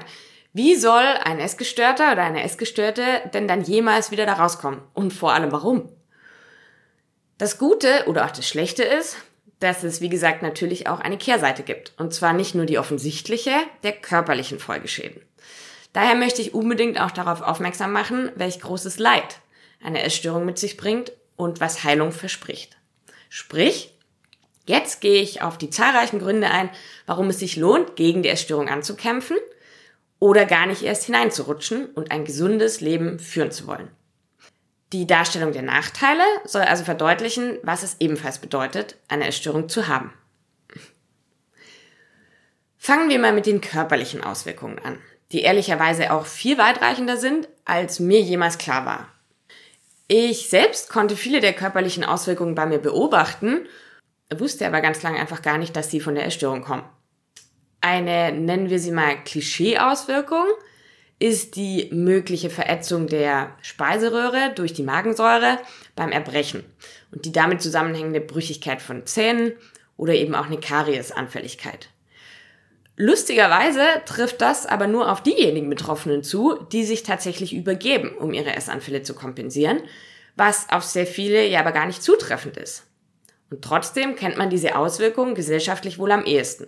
wie 0.52 0.74
soll 0.76 1.02
ein 1.02 1.38
Essgestörter 1.38 2.12
oder 2.12 2.22
eine 2.22 2.42
Essgestörte 2.42 3.02
denn 3.34 3.48
dann 3.48 3.62
jemals 3.62 4.10
wieder 4.10 4.24
da 4.24 4.34
rauskommen? 4.34 4.82
Und 4.94 5.12
vor 5.12 5.32
allem 5.32 5.52
warum? 5.52 5.90
Das 7.38 7.58
Gute 7.58 8.04
oder 8.06 8.24
auch 8.24 8.30
das 8.30 8.48
Schlechte 8.48 8.82
ist, 8.82 9.16
dass 9.60 9.84
es, 9.84 10.00
wie 10.00 10.08
gesagt, 10.08 10.42
natürlich 10.42 10.86
auch 10.86 11.00
eine 11.00 11.18
Kehrseite 11.18 11.62
gibt. 11.62 11.92
Und 11.98 12.14
zwar 12.14 12.32
nicht 12.32 12.54
nur 12.54 12.66
die 12.66 12.78
offensichtliche 12.78 13.52
der 13.82 13.92
körperlichen 13.92 14.58
Folgeschäden. 14.58 15.20
Daher 15.92 16.14
möchte 16.14 16.42
ich 16.42 16.54
unbedingt 16.54 17.00
auch 17.00 17.10
darauf 17.10 17.40
aufmerksam 17.42 17.92
machen, 17.92 18.30
welch 18.36 18.60
großes 18.60 18.98
Leid 18.98 19.40
eine 19.82 20.02
Essstörung 20.02 20.44
mit 20.44 20.58
sich 20.58 20.76
bringt 20.76 21.12
und 21.36 21.60
was 21.60 21.84
Heilung 21.84 22.12
verspricht. 22.12 22.76
Sprich, 23.28 23.94
jetzt 24.66 25.00
gehe 25.00 25.22
ich 25.22 25.42
auf 25.42 25.58
die 25.58 25.70
zahlreichen 25.70 26.18
Gründe 26.18 26.50
ein, 26.50 26.70
warum 27.06 27.28
es 27.28 27.38
sich 27.38 27.56
lohnt, 27.56 27.96
gegen 27.96 28.22
die 28.22 28.28
Essstörung 28.28 28.68
anzukämpfen 28.68 29.36
oder 30.18 30.44
gar 30.46 30.66
nicht 30.66 30.82
erst 30.82 31.04
hineinzurutschen 31.04 31.86
und 31.86 32.10
ein 32.10 32.24
gesundes 32.24 32.80
Leben 32.80 33.18
führen 33.18 33.50
zu 33.50 33.66
wollen. 33.66 33.90
Die 34.92 35.06
Darstellung 35.06 35.52
der 35.52 35.62
Nachteile 35.62 36.22
soll 36.44 36.62
also 36.62 36.84
verdeutlichen, 36.84 37.58
was 37.62 37.82
es 37.82 37.96
ebenfalls 37.98 38.38
bedeutet, 38.38 38.96
eine 39.08 39.26
Essstörung 39.26 39.68
zu 39.68 39.88
haben. 39.88 40.12
Fangen 42.78 43.08
wir 43.08 43.18
mal 43.18 43.32
mit 43.32 43.46
den 43.46 43.60
körperlichen 43.60 44.22
Auswirkungen 44.22 44.78
an, 44.78 44.98
die 45.32 45.42
ehrlicherweise 45.42 46.12
auch 46.12 46.24
viel 46.24 46.56
weitreichender 46.56 47.16
sind, 47.16 47.48
als 47.64 47.98
mir 47.98 48.20
jemals 48.20 48.58
klar 48.58 48.86
war. 48.86 49.08
Ich 50.06 50.48
selbst 50.48 50.88
konnte 50.88 51.16
viele 51.16 51.40
der 51.40 51.52
körperlichen 51.52 52.04
Auswirkungen 52.04 52.54
bei 52.54 52.64
mir 52.64 52.78
beobachten, 52.78 53.66
wusste 54.32 54.68
aber 54.68 54.80
ganz 54.80 55.02
lange 55.02 55.18
einfach 55.18 55.42
gar 55.42 55.58
nicht, 55.58 55.74
dass 55.74 55.90
sie 55.90 55.98
von 55.98 56.14
der 56.14 56.26
Essstörung 56.26 56.62
kommen. 56.62 56.84
Eine, 57.80 58.30
nennen 58.30 58.70
wir 58.70 58.78
sie 58.78 58.92
mal, 58.92 59.16
Klischee-Auswirkung 59.24 60.46
ist 61.18 61.56
die 61.56 61.88
mögliche 61.92 62.50
Verätzung 62.50 63.06
der 63.06 63.56
Speiseröhre 63.62 64.52
durch 64.54 64.74
die 64.74 64.82
Magensäure 64.82 65.58
beim 65.94 66.12
Erbrechen 66.12 66.64
und 67.10 67.24
die 67.24 67.32
damit 67.32 67.62
zusammenhängende 67.62 68.20
Brüchigkeit 68.20 68.82
von 68.82 69.06
Zähnen 69.06 69.52
oder 69.96 70.14
eben 70.14 70.34
auch 70.34 70.46
eine 70.46 70.60
Kariesanfälligkeit. 70.60 71.88
Lustigerweise 72.98 73.82
trifft 74.06 74.40
das 74.40 74.66
aber 74.66 74.86
nur 74.86 75.10
auf 75.10 75.22
diejenigen 75.22 75.68
Betroffenen 75.68 76.22
zu, 76.22 76.58
die 76.72 76.84
sich 76.84 77.02
tatsächlich 77.02 77.54
übergeben, 77.54 78.16
um 78.16 78.32
ihre 78.32 78.54
Essanfälle 78.54 79.02
zu 79.02 79.14
kompensieren, 79.14 79.82
was 80.34 80.68
auf 80.70 80.82
sehr 80.82 81.06
viele 81.06 81.46
ja 81.46 81.60
aber 81.60 81.72
gar 81.72 81.86
nicht 81.86 82.02
zutreffend 82.02 82.56
ist. 82.56 82.84
Und 83.50 83.62
trotzdem 83.62 84.16
kennt 84.16 84.38
man 84.38 84.50
diese 84.50 84.76
Auswirkungen 84.76 85.34
gesellschaftlich 85.34 85.98
wohl 85.98 86.10
am 86.10 86.24
ehesten. 86.24 86.66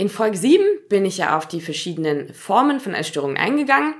In 0.00 0.08
Folge 0.08 0.38
7 0.38 0.64
bin 0.88 1.04
ich 1.04 1.18
ja 1.18 1.36
auf 1.36 1.46
die 1.46 1.60
verschiedenen 1.60 2.32
Formen 2.32 2.80
von 2.80 2.94
Essstörungen 2.94 3.36
eingegangen 3.36 3.92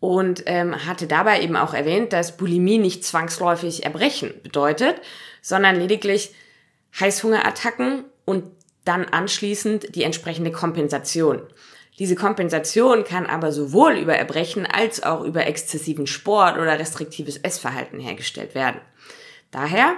und 0.00 0.42
ähm, 0.46 0.84
hatte 0.84 1.06
dabei 1.06 1.42
eben 1.42 1.54
auch 1.54 1.74
erwähnt, 1.74 2.12
dass 2.12 2.36
Bulimie 2.36 2.78
nicht 2.78 3.04
zwangsläufig 3.04 3.84
Erbrechen 3.84 4.34
bedeutet, 4.42 5.00
sondern 5.40 5.76
lediglich 5.76 6.34
Heißhungerattacken 6.98 8.02
und 8.24 8.50
dann 8.84 9.04
anschließend 9.04 9.94
die 9.94 10.02
entsprechende 10.02 10.50
Kompensation. 10.50 11.42
Diese 12.00 12.16
Kompensation 12.16 13.04
kann 13.04 13.26
aber 13.26 13.52
sowohl 13.52 13.92
über 13.92 14.16
Erbrechen 14.16 14.66
als 14.66 15.04
auch 15.04 15.22
über 15.22 15.46
exzessiven 15.46 16.08
Sport 16.08 16.58
oder 16.58 16.80
restriktives 16.80 17.36
Essverhalten 17.36 18.00
hergestellt 18.00 18.56
werden. 18.56 18.80
Daher 19.52 19.94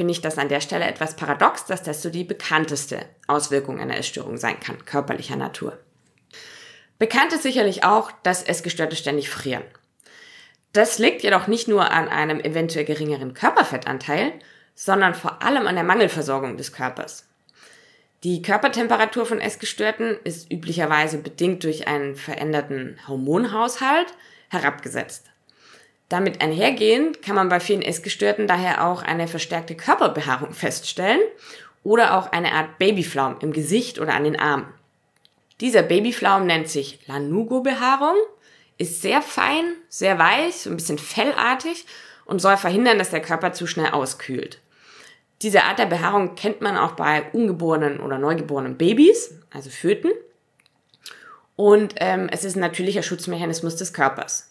finde 0.00 0.12
ich 0.12 0.22
das 0.22 0.38
an 0.38 0.48
der 0.48 0.62
Stelle 0.62 0.86
etwas 0.86 1.14
paradox, 1.14 1.66
dass 1.66 1.82
das 1.82 2.00
so 2.00 2.08
die 2.08 2.24
bekannteste 2.24 3.00
Auswirkung 3.26 3.78
einer 3.78 3.98
Essstörung 3.98 4.38
sein 4.38 4.58
kann, 4.58 4.86
körperlicher 4.86 5.36
Natur. 5.36 5.78
Bekannt 6.98 7.34
ist 7.34 7.42
sicherlich 7.42 7.84
auch, 7.84 8.10
dass 8.22 8.42
Essgestörte 8.42 8.96
ständig 8.96 9.28
frieren. 9.28 9.62
Das 10.72 10.98
liegt 10.98 11.22
jedoch 11.22 11.48
nicht 11.48 11.68
nur 11.68 11.90
an 11.90 12.08
einem 12.08 12.40
eventuell 12.40 12.86
geringeren 12.86 13.34
Körperfettanteil, 13.34 14.32
sondern 14.74 15.12
vor 15.12 15.42
allem 15.42 15.66
an 15.66 15.74
der 15.74 15.84
Mangelversorgung 15.84 16.56
des 16.56 16.72
Körpers. 16.72 17.26
Die 18.24 18.40
Körpertemperatur 18.40 19.26
von 19.26 19.38
Essgestörten 19.38 20.16
ist 20.24 20.50
üblicherweise 20.50 21.18
bedingt 21.18 21.62
durch 21.62 21.88
einen 21.88 22.16
veränderten 22.16 22.98
Hormonhaushalt 23.06 24.14
herabgesetzt. 24.48 25.26
Damit 26.10 26.42
einhergehend 26.42 27.22
kann 27.22 27.36
man 27.36 27.48
bei 27.48 27.60
vielen 27.60 27.82
Essgestörten 27.82 28.48
daher 28.48 28.84
auch 28.84 29.02
eine 29.02 29.28
verstärkte 29.28 29.76
Körperbehaarung 29.76 30.52
feststellen 30.52 31.20
oder 31.84 32.18
auch 32.18 32.32
eine 32.32 32.52
Art 32.52 32.78
Babyflaum 32.78 33.36
im 33.40 33.52
Gesicht 33.52 34.00
oder 34.00 34.14
an 34.14 34.24
den 34.24 34.38
Armen. 34.38 34.66
Dieser 35.60 35.82
Babyflaum 35.82 36.46
nennt 36.46 36.68
sich 36.68 36.98
Lanugo-Behaarung, 37.06 38.16
ist 38.76 39.02
sehr 39.02 39.22
fein, 39.22 39.64
sehr 39.88 40.18
weich, 40.18 40.66
ein 40.66 40.74
bisschen 40.74 40.98
fellartig 40.98 41.86
und 42.24 42.40
soll 42.40 42.56
verhindern, 42.56 42.98
dass 42.98 43.10
der 43.10 43.22
Körper 43.22 43.52
zu 43.52 43.68
schnell 43.68 43.92
auskühlt. 43.92 44.58
Diese 45.42 45.62
Art 45.62 45.78
der 45.78 45.86
Behaarung 45.86 46.34
kennt 46.34 46.60
man 46.60 46.76
auch 46.76 46.92
bei 46.92 47.22
ungeborenen 47.32 48.00
oder 48.00 48.18
neugeborenen 48.18 48.76
Babys, 48.76 49.34
also 49.50 49.70
Föten. 49.70 50.10
Und 51.54 51.94
ähm, 51.98 52.28
es 52.32 52.42
ist 52.42 52.56
ein 52.56 52.60
natürlicher 52.60 53.04
Schutzmechanismus 53.04 53.76
des 53.76 53.92
Körpers. 53.92 54.49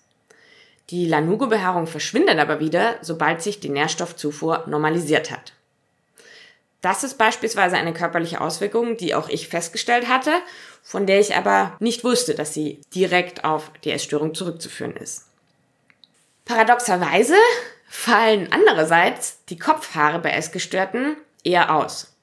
Die 0.89 1.08
Lanugo-Behaarung 1.08 1.86
verschwindet 1.86 2.39
aber 2.39 2.60
wieder, 2.60 2.98
sobald 3.01 3.43
sich 3.43 3.60
die 3.60 3.69
Nährstoffzufuhr 3.69 4.63
normalisiert 4.67 5.29
hat. 5.29 5.53
Das 6.81 7.03
ist 7.03 7.17
beispielsweise 7.17 7.75
eine 7.75 7.93
körperliche 7.93 8.41
Auswirkung, 8.41 8.98
die 8.98 9.13
auch 9.13 9.29
ich 9.29 9.50
festgestellt 9.50 10.08
hatte, 10.08 10.31
von 10.81 11.05
der 11.05 11.19
ich 11.19 11.36
aber 11.36 11.75
nicht 11.79 12.03
wusste, 12.03 12.34
dass 12.36 12.53
sie 12.53 12.81
direkt 12.96 13.43
auf 13.43 13.72
die 13.84 13.91
Essstörung 13.91 14.34
zurückzuführen 14.34 14.96
ist. 14.96 15.25
Paradoxerweise 16.46 17.36
fallen 17.88 18.51
andererseits 18.51 19.43
die 19.46 19.60
Kopfhaare 19.60 20.19
bei 20.19 20.31
Essgestörten 20.31 21.17
eher 21.43 21.75
aus, 21.75 22.15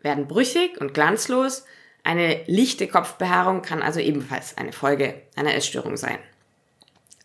werden 0.00 0.28
brüchig 0.28 0.80
und 0.80 0.94
glanzlos. 0.94 1.64
Eine 2.04 2.42
lichte 2.46 2.86
Kopfbehaarung 2.86 3.62
kann 3.62 3.82
also 3.82 4.00
ebenfalls 4.00 4.56
eine 4.56 4.72
Folge 4.72 5.20
einer 5.34 5.54
Essstörung 5.54 5.96
sein. 5.96 6.18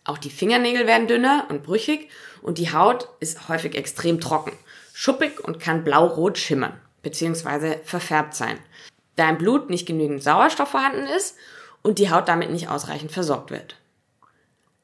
Auch 0.04 0.18
die 0.18 0.30
Fingernägel 0.30 0.86
werden 0.86 1.08
dünner 1.08 1.46
und 1.48 1.62
brüchig 1.62 2.10
und 2.42 2.58
die 2.58 2.72
Haut 2.72 3.08
ist 3.20 3.48
häufig 3.48 3.74
extrem 3.74 4.20
trocken, 4.20 4.52
schuppig 4.92 5.40
und 5.42 5.60
kann 5.60 5.82
blau-rot 5.82 6.36
schimmern 6.38 6.78
bzw. 7.02 7.78
verfärbt 7.84 8.34
sein, 8.34 8.58
da 9.16 9.30
im 9.30 9.38
Blut 9.38 9.70
nicht 9.70 9.86
genügend 9.86 10.22
Sauerstoff 10.22 10.70
vorhanden 10.70 11.06
ist 11.06 11.36
und 11.82 11.98
die 11.98 12.10
Haut 12.10 12.28
damit 12.28 12.50
nicht 12.50 12.68
ausreichend 12.68 13.12
versorgt 13.12 13.50
wird. 13.50 13.76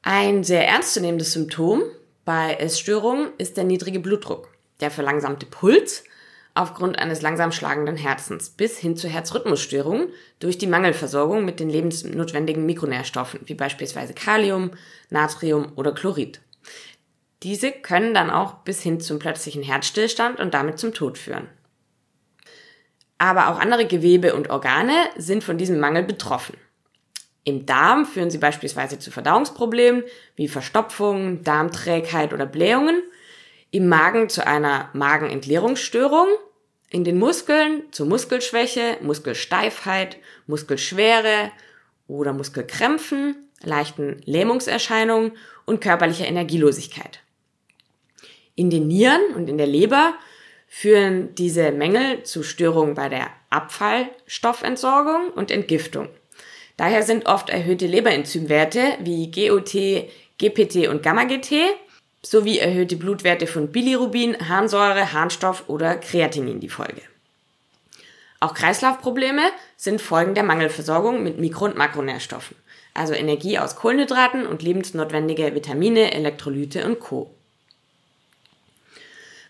Ein 0.01 0.43
sehr 0.43 0.67
ernstzunehmendes 0.67 1.33
Symptom 1.33 1.83
bei 2.25 2.55
Essstörungen 2.55 3.29
ist 3.37 3.57
der 3.57 3.63
niedrige 3.63 3.99
Blutdruck, 3.99 4.49
der 4.79 4.89
verlangsamte 4.89 5.45
Puls 5.45 6.03
aufgrund 6.53 6.99
eines 6.99 7.21
langsam 7.21 7.51
schlagenden 7.51 7.95
Herzens 7.95 8.49
bis 8.49 8.77
hin 8.77 8.97
zu 8.97 9.07
Herzrhythmusstörungen 9.07 10.07
durch 10.39 10.57
die 10.57 10.67
Mangelversorgung 10.67 11.45
mit 11.45 11.59
den 11.59 11.69
lebensnotwendigen 11.69 12.65
Mikronährstoffen, 12.65 13.41
wie 13.45 13.53
beispielsweise 13.53 14.13
Kalium, 14.13 14.71
Natrium 15.09 15.71
oder 15.75 15.93
Chlorid. 15.93 16.41
Diese 17.43 17.71
können 17.71 18.13
dann 18.13 18.29
auch 18.29 18.55
bis 18.59 18.81
hin 18.81 18.99
zum 18.99 19.19
plötzlichen 19.19 19.63
Herzstillstand 19.63 20.39
und 20.39 20.53
damit 20.53 20.77
zum 20.77 20.93
Tod 20.93 21.17
führen. 21.17 21.47
Aber 23.17 23.49
auch 23.49 23.59
andere 23.59 23.85
Gewebe 23.85 24.35
und 24.35 24.49
Organe 24.49 24.95
sind 25.15 25.43
von 25.43 25.57
diesem 25.57 25.79
Mangel 25.79 26.03
betroffen. 26.03 26.57
Im 27.43 27.65
Darm 27.65 28.05
führen 28.05 28.29
sie 28.29 28.37
beispielsweise 28.37 28.99
zu 28.99 29.09
Verdauungsproblemen 29.09 30.03
wie 30.35 30.47
Verstopfung, 30.47 31.43
Darmträgheit 31.43 32.33
oder 32.33 32.45
Blähungen 32.45 33.01
im 33.71 33.87
Magen 33.87 34.29
zu 34.29 34.45
einer 34.45 34.89
Magenentleerungsstörung, 34.93 36.27
in 36.89 37.05
den 37.05 37.17
Muskeln 37.17 37.83
zu 37.91 38.05
Muskelschwäche, 38.05 38.97
Muskelsteifheit, 39.01 40.17
Muskelschwere 40.45 41.51
oder 42.07 42.33
Muskelkrämpfen, 42.33 43.49
leichten 43.63 44.21
Lähmungserscheinungen 44.25 45.31
und 45.65 45.79
körperlicher 45.79 46.27
Energielosigkeit. 46.27 47.21
In 48.55 48.69
den 48.69 48.87
Nieren 48.87 49.21
und 49.35 49.49
in 49.49 49.57
der 49.57 49.67
Leber 49.67 50.15
führen 50.67 51.33
diese 51.35 51.71
Mängel 51.71 52.23
zu 52.23 52.43
Störungen 52.43 52.95
bei 52.95 53.07
der 53.07 53.27
Abfallstoffentsorgung 53.49 55.29
und 55.29 55.49
Entgiftung. 55.49 56.09
Daher 56.75 57.03
sind 57.03 57.25
oft 57.25 57.49
erhöhte 57.49 57.87
Leberenzymwerte 57.87 58.97
wie 59.01 59.31
GOT, 59.31 59.73
GPT 60.37 60.87
und 60.87 61.03
Gamma-GT 61.03 61.53
sowie 62.23 62.59
erhöhte 62.59 62.95
Blutwerte 62.95 63.47
von 63.47 63.71
Bilirubin, 63.71 64.47
Harnsäure, 64.47 65.13
Harnstoff 65.13 65.63
oder 65.67 65.95
Kreatinin 65.95 66.59
die 66.59 66.69
Folge. 66.69 67.01
Auch 68.39 68.53
Kreislaufprobleme 68.53 69.43
sind 69.77 70.01
Folgen 70.01 70.33
der 70.33 70.43
Mangelversorgung 70.43 71.23
mit 71.23 71.39
Mikro- 71.39 71.65
und 71.65 71.77
Makronährstoffen, 71.77 72.55
also 72.93 73.13
Energie 73.13 73.59
aus 73.59 73.75
Kohlenhydraten 73.75 74.47
und 74.47 74.63
lebensnotwendige 74.63 75.53
Vitamine, 75.53 76.13
Elektrolyte 76.13 76.85
und 76.85 76.99
Co. 76.99 77.31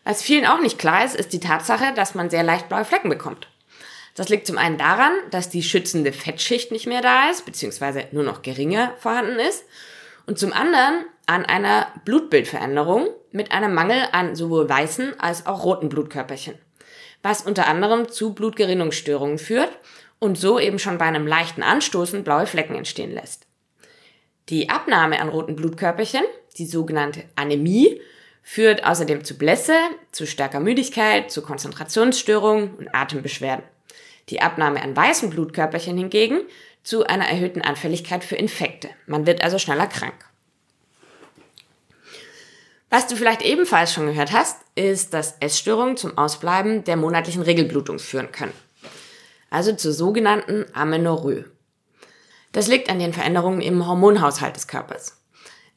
Was 0.04 0.22
vielen 0.22 0.46
auch 0.46 0.60
nicht 0.60 0.80
klar 0.80 1.06
ist, 1.06 1.16
ist 1.16 1.32
die 1.32 1.40
Tatsache, 1.40 1.94
dass 1.94 2.16
man 2.16 2.30
sehr 2.30 2.44
leicht 2.44 2.70
blaue 2.70 2.86
Flecken 2.86 3.10
bekommt. 3.10 3.48
Das 4.16 4.30
liegt 4.30 4.48
zum 4.48 4.58
einen 4.58 4.78
daran, 4.78 5.13
dass 5.30 5.50
die 5.50 5.63
schützende 5.63 6.12
Fettschicht 6.12 6.72
nicht 6.72 6.88
mehr 6.88 7.01
da 7.01 7.30
ist, 7.30 7.46
beziehungsweise 7.46 8.06
nur 8.12 8.24
noch 8.24 8.42
geringer 8.42 8.94
vorhanden 9.00 9.40
ist, 9.40 9.63
und 10.25 10.38
zum 10.38 10.54
anderen 10.54 11.06
an 11.32 11.46
einer 11.46 11.88
Blutbildveränderung 12.04 13.08
mit 13.32 13.54
einem 13.54 13.74
Mangel 13.74 14.04
an 14.12 14.36
sowohl 14.36 14.68
weißen 14.68 15.18
als 15.18 15.46
auch 15.46 15.64
roten 15.64 15.88
Blutkörperchen, 15.88 16.56
was 17.24 17.44
unter 17.44 17.68
anderem 17.68 18.10
zu 18.10 18.34
Blutgerinnungsstörungen 18.34 19.38
führt 19.38 19.72
und 20.20 20.38
so 20.38 20.60
eben 20.60 20.78
schon 20.78 20.98
bei 20.98 21.06
einem 21.06 21.26
leichten 21.26 21.64
Anstoßen 21.64 22.26
blaue 22.26 22.48
Flecken 22.48 22.76
entstehen 22.76 23.14
lässt. 23.14 23.48
Die 24.50 24.70
Abnahme 24.70 25.22
an 25.22 25.30
roten 25.30 25.56
Blutkörperchen, 25.56 26.24
die 26.58 26.66
sogenannte 26.66 27.24
Anämie, 27.36 28.02
führt 28.44 28.84
außerdem 28.84 29.24
zu 29.24 29.38
Blässe, 29.38 29.76
zu 30.12 30.28
stärker 30.28 30.60
Müdigkeit, 30.60 31.32
zu 31.32 31.42
Konzentrationsstörungen 31.42 32.76
und 32.76 32.94
Atembeschwerden. 32.94 33.64
Die 34.28 34.42
Abnahme 34.42 34.82
an 34.82 34.96
weißen 34.96 35.30
Blutkörperchen 35.30 35.98
hingegen 35.98 36.42
zu 36.84 37.06
einer 37.06 37.30
erhöhten 37.30 37.62
Anfälligkeit 37.62 38.26
für 38.26 38.36
Infekte. 38.36 38.90
Man 39.06 39.26
wird 39.26 39.44
also 39.44 39.60
schneller 39.60 39.88
krank. 39.88 40.31
Was 42.94 43.08
du 43.08 43.16
vielleicht 43.16 43.42
ebenfalls 43.42 43.94
schon 43.94 44.06
gehört 44.06 44.34
hast, 44.34 44.58
ist, 44.76 45.14
dass 45.14 45.38
Essstörungen 45.40 45.96
zum 45.96 46.18
Ausbleiben 46.18 46.84
der 46.84 46.98
monatlichen 46.98 47.42
Regelblutung 47.42 48.00
führen 48.00 48.34
können. 48.34 48.52
Also 49.50 49.74
zur 49.74 49.94
sogenannten 49.94 50.66
Amenorrhoe. 50.74 51.46
Das 52.52 52.68
liegt 52.68 52.90
an 52.90 53.00
den 53.00 53.14
Veränderungen 53.14 53.62
im 53.62 53.88
Hormonhaushalt 53.88 54.58
des 54.58 54.68
Körpers. 54.68 55.22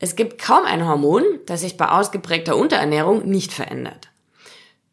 Es 0.00 0.16
gibt 0.16 0.42
kaum 0.42 0.64
ein 0.64 0.88
Hormon, 0.88 1.22
das 1.46 1.60
sich 1.60 1.76
bei 1.76 1.88
ausgeprägter 1.88 2.56
Unterernährung 2.56 3.28
nicht 3.28 3.52
verändert. 3.52 4.08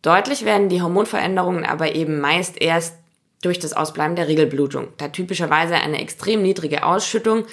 Deutlich 0.04 0.46
werden 0.46 0.70
die 0.70 0.84
Hormonveränderungen 0.84 1.66
aber 1.66 1.96
eben 1.96 2.22
meist 2.22 2.62
erst 2.62 2.98
durch 3.42 3.58
das 3.58 3.74
Ausbleiben 3.74 4.16
der 4.16 4.28
Regelblutung, 4.28 4.90
da 4.98 5.08
typischerweise 5.08 5.74
eine 5.74 6.00
extrem 6.00 6.44
niedrige 6.44 6.86
Ausschüttung 6.86 7.46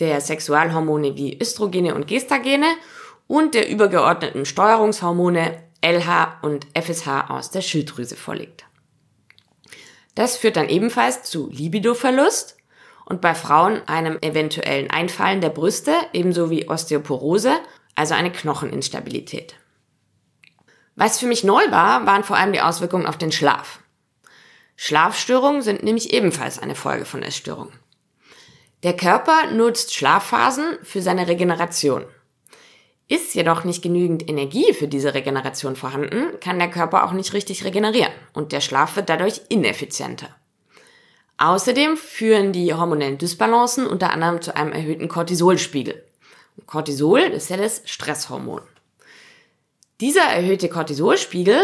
der 0.00 0.20
Sexualhormone 0.20 1.16
wie 1.16 1.40
Östrogene 1.40 1.94
und 1.94 2.08
Gestagene 2.08 2.66
und 3.26 3.54
der 3.54 3.68
übergeordneten 3.68 4.44
Steuerungshormone 4.46 5.62
LH 5.82 6.38
und 6.42 6.66
FSH 6.74 7.28
aus 7.28 7.50
der 7.50 7.60
Schilddrüse 7.60 8.16
vorliegt. 8.16 8.64
Das 10.14 10.36
führt 10.36 10.56
dann 10.56 10.68
ebenfalls 10.68 11.22
zu 11.22 11.50
Libidoverlust 11.50 12.56
und 13.04 13.20
bei 13.20 13.34
Frauen 13.34 13.86
einem 13.86 14.18
eventuellen 14.20 14.90
Einfallen 14.90 15.40
der 15.40 15.50
Brüste 15.50 15.94
ebenso 16.12 16.50
wie 16.50 16.68
Osteoporose, 16.68 17.52
also 17.94 18.14
eine 18.14 18.32
Knocheninstabilität. 18.32 19.54
Was 20.96 21.18
für 21.18 21.26
mich 21.26 21.44
neu 21.44 21.70
war, 21.70 22.06
waren 22.06 22.24
vor 22.24 22.36
allem 22.36 22.52
die 22.52 22.62
Auswirkungen 22.62 23.06
auf 23.06 23.18
den 23.18 23.30
Schlaf. 23.30 23.80
Schlafstörungen 24.76 25.62
sind 25.62 25.82
nämlich 25.82 26.12
ebenfalls 26.12 26.58
eine 26.58 26.74
Folge 26.74 27.04
von 27.04 27.22
Essstörungen. 27.22 27.72
Der 28.82 28.96
Körper 28.96 29.50
nutzt 29.52 29.94
Schlafphasen 29.94 30.78
für 30.82 31.02
seine 31.02 31.28
Regeneration. 31.28 32.04
Ist 33.08 33.34
jedoch 33.34 33.62
nicht 33.62 33.82
genügend 33.82 34.28
Energie 34.28 34.72
für 34.72 34.88
diese 34.88 35.14
Regeneration 35.14 35.76
vorhanden, 35.76 36.40
kann 36.40 36.58
der 36.58 36.70
Körper 36.70 37.04
auch 37.04 37.12
nicht 37.12 37.32
richtig 37.34 37.64
regenerieren 37.64 38.12
und 38.32 38.50
der 38.50 38.60
Schlaf 38.60 38.96
wird 38.96 39.08
dadurch 39.08 39.42
ineffizienter. 39.48 40.28
Außerdem 41.38 41.96
führen 41.96 42.52
die 42.52 42.74
hormonellen 42.74 43.18
Dysbalancen 43.18 43.86
unter 43.86 44.10
anderem 44.10 44.42
zu 44.42 44.56
einem 44.56 44.72
erhöhten 44.72 45.08
Cortisolspiegel. 45.08 46.02
Cortisol 46.64 47.20
ist 47.20 47.50
ja 47.50 47.58
das 47.58 47.82
Stresshormon. 47.84 48.62
Dieser 50.00 50.22
erhöhte 50.24 50.68
Cortisolspiegel 50.68 51.58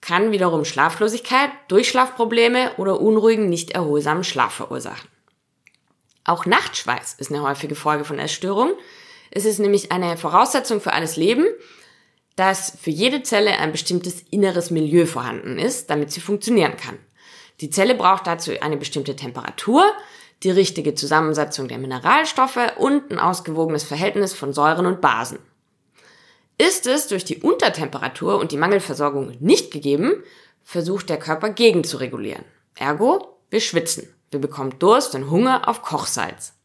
kann 0.00 0.32
wiederum 0.32 0.64
Schlaflosigkeit, 0.64 1.50
Durchschlafprobleme 1.68 2.72
oder 2.76 3.00
unruhigen, 3.00 3.48
nicht 3.48 3.72
erholsamen 3.72 4.24
Schlaf 4.24 4.54
verursachen. 4.54 5.08
Auch 6.24 6.44
Nachtschweiß 6.44 7.14
ist 7.14 7.30
eine 7.30 7.42
häufige 7.42 7.74
Folge 7.74 8.04
von 8.04 8.18
Essstörungen. 8.18 8.74
Es 9.30 9.44
ist 9.44 9.58
nämlich 9.58 9.92
eine 9.92 10.16
Voraussetzung 10.16 10.80
für 10.80 10.92
alles 10.92 11.16
Leben, 11.16 11.46
dass 12.36 12.76
für 12.80 12.90
jede 12.90 13.22
Zelle 13.22 13.58
ein 13.58 13.72
bestimmtes 13.72 14.22
inneres 14.30 14.70
Milieu 14.70 15.06
vorhanden 15.06 15.58
ist, 15.58 15.90
damit 15.90 16.12
sie 16.12 16.20
funktionieren 16.20 16.76
kann. 16.76 16.98
Die 17.60 17.70
Zelle 17.70 17.94
braucht 17.94 18.26
dazu 18.26 18.52
eine 18.60 18.76
bestimmte 18.76 19.16
Temperatur, 19.16 19.82
die 20.44 20.50
richtige 20.50 20.94
Zusammensetzung 20.94 21.66
der 21.66 21.78
Mineralstoffe 21.78 22.72
und 22.76 23.10
ein 23.10 23.18
ausgewogenes 23.18 23.82
Verhältnis 23.82 24.34
von 24.34 24.52
Säuren 24.52 24.86
und 24.86 25.00
Basen. 25.00 25.40
Ist 26.58 26.86
es 26.86 27.08
durch 27.08 27.24
die 27.24 27.38
Untertemperatur 27.38 28.38
und 28.38 28.52
die 28.52 28.56
Mangelversorgung 28.56 29.36
nicht 29.40 29.72
gegeben, 29.72 30.22
versucht 30.62 31.08
der 31.08 31.18
Körper 31.18 31.50
gegen 31.50 31.82
zu 31.82 31.96
regulieren. 31.96 32.44
Ergo, 32.76 33.38
wir 33.50 33.60
schwitzen. 33.60 34.14
Wir 34.30 34.40
bekommen 34.40 34.78
Durst 34.78 35.14
und 35.14 35.30
Hunger 35.30 35.66
auf 35.68 35.82
Kochsalz. 35.82 36.57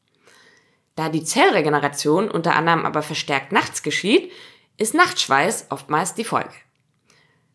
Da 0.95 1.09
die 1.09 1.23
Zellregeneration 1.23 2.29
unter 2.29 2.55
anderem 2.55 2.85
aber 2.85 3.01
verstärkt 3.01 3.51
nachts 3.51 3.83
geschieht, 3.83 4.31
ist 4.77 4.93
Nachtschweiß 4.93 5.67
oftmals 5.69 6.13
die 6.13 6.23
Folge. 6.23 6.53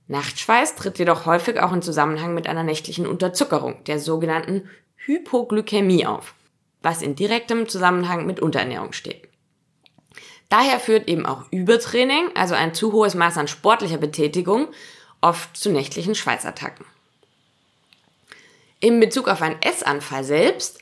Nachtschweiß 0.08 0.74
tritt 0.74 0.98
jedoch 0.98 1.26
häufig 1.26 1.60
auch 1.60 1.72
in 1.72 1.82
Zusammenhang 1.82 2.34
mit 2.34 2.46
einer 2.46 2.64
nächtlichen 2.64 3.06
Unterzuckerung, 3.06 3.84
der 3.84 3.98
sogenannten 4.00 4.68
Hypoglykämie 4.96 6.06
auf, 6.06 6.34
was 6.82 7.02
in 7.02 7.14
direktem 7.14 7.68
Zusammenhang 7.68 8.26
mit 8.26 8.40
Unterernährung 8.40 8.92
steht. 8.92 9.28
Daher 10.48 10.80
führt 10.80 11.08
eben 11.08 11.26
auch 11.26 11.44
Übertraining, 11.50 12.30
also 12.34 12.54
ein 12.54 12.74
zu 12.74 12.92
hohes 12.92 13.14
Maß 13.14 13.36
an 13.36 13.48
sportlicher 13.48 13.98
Betätigung, 13.98 14.68
oft 15.20 15.56
zu 15.56 15.70
nächtlichen 15.70 16.14
Schweißattacken. 16.14 16.86
In 18.80 18.98
Bezug 19.00 19.28
auf 19.28 19.42
einen 19.42 19.60
Essanfall 19.60 20.24
selbst 20.24 20.78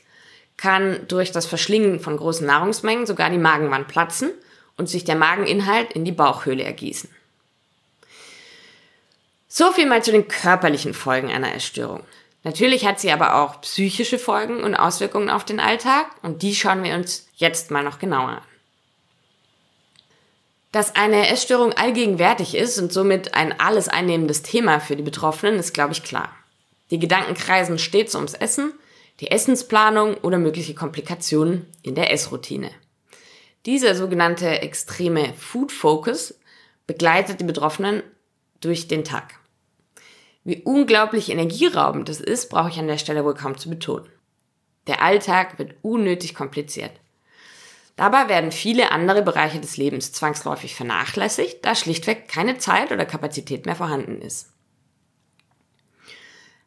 kann 0.57 1.07
durch 1.07 1.31
das 1.31 1.45
Verschlingen 1.45 1.99
von 1.99 2.17
großen 2.17 2.45
Nahrungsmengen 2.45 3.05
sogar 3.05 3.29
die 3.29 3.37
Magenwand 3.37 3.87
platzen 3.87 4.31
und 4.75 4.89
sich 4.89 5.03
der 5.03 5.15
Mageninhalt 5.15 5.93
in 5.93 6.03
die 6.03 6.11
Bauchhöhle 6.11 6.63
ergießen. 6.63 7.09
So 9.47 9.71
viel 9.71 9.85
mal 9.87 10.03
zu 10.03 10.11
den 10.11 10.27
körperlichen 10.27 10.93
Folgen 10.93 11.31
einer 11.31 11.55
Essstörung. 11.55 12.03
Natürlich 12.43 12.85
hat 12.85 12.99
sie 12.99 13.11
aber 13.11 13.35
auch 13.35 13.61
psychische 13.61 14.19
Folgen 14.19 14.63
und 14.63 14.75
Auswirkungen 14.75 15.29
auf 15.29 15.45
den 15.45 15.59
Alltag 15.59 16.07
und 16.21 16.43
die 16.43 16.55
schauen 16.55 16.83
wir 16.83 16.95
uns 16.95 17.27
jetzt 17.35 17.71
mal 17.71 17.83
noch 17.83 17.99
genauer 17.99 18.29
an. 18.29 18.41
Dass 20.71 20.95
eine 20.95 21.29
Essstörung 21.29 21.73
allgegenwärtig 21.73 22.55
ist 22.55 22.77
und 22.77 22.93
somit 22.93 23.33
ein 23.33 23.59
alles 23.59 23.87
einnehmendes 23.89 24.43
Thema 24.43 24.79
für 24.79 24.95
die 24.95 25.03
Betroffenen, 25.03 25.59
ist, 25.59 25.73
glaube 25.73 25.93
ich, 25.93 26.03
klar. 26.03 26.29
Die 26.91 26.99
Gedanken 26.99 27.33
kreisen 27.33 27.79
stets 27.79 28.15
ums 28.15 28.33
Essen, 28.33 28.73
die 29.19 29.31
Essensplanung 29.31 30.15
oder 30.17 30.37
mögliche 30.37 30.75
Komplikationen 30.75 31.65
in 31.81 31.95
der 31.95 32.11
Essroutine. 32.11 32.71
Dieser 33.65 33.95
sogenannte 33.95 34.61
extreme 34.61 35.33
Food 35.33 35.71
Focus 35.71 36.39
begleitet 36.85 37.39
die 37.39 37.45
Betroffenen 37.45 38.03
durch 38.61 38.87
den 38.87 39.03
Tag. 39.03 39.39
Wie 40.43 40.61
unglaublich 40.63 41.29
energieraubend 41.29 42.07
das 42.07 42.21
ist, 42.21 42.49
brauche 42.49 42.69
ich 42.69 42.79
an 42.79 42.87
der 42.87 42.97
Stelle 42.97 43.25
wohl 43.25 43.33
kaum 43.33 43.57
zu 43.57 43.69
betonen. 43.69 44.07
Der 44.87 45.01
Alltag 45.01 45.59
wird 45.59 45.75
unnötig 45.81 46.33
kompliziert. 46.33 46.91
Dabei 47.97 48.29
werden 48.29 48.51
viele 48.51 48.91
andere 48.91 49.23
Bereiche 49.23 49.59
des 49.59 49.75
Lebens 49.75 50.13
zwangsläufig 50.13 50.75
vernachlässigt, 50.75 51.65
da 51.65 51.75
schlichtweg 51.75 52.29
keine 52.29 52.59
Zeit 52.59 52.91
oder 52.91 53.05
Kapazität 53.05 53.65
mehr 53.65 53.75
vorhanden 53.75 54.21
ist. 54.21 54.53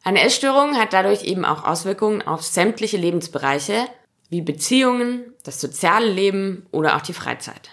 Eine 0.03 0.21
Essstörung 0.21 0.77
hat 0.77 0.93
dadurch 0.93 1.23
eben 1.23 1.45
auch 1.45 1.63
Auswirkungen 1.63 2.21
auf 2.21 2.41
sämtliche 2.41 2.97
Lebensbereiche 2.97 3.85
wie 4.29 4.41
Beziehungen, 4.41 5.33
das 5.43 5.61
soziale 5.61 6.07
Leben 6.07 6.65
oder 6.71 6.95
auch 6.95 7.01
die 7.01 7.13
Freizeit. 7.13 7.69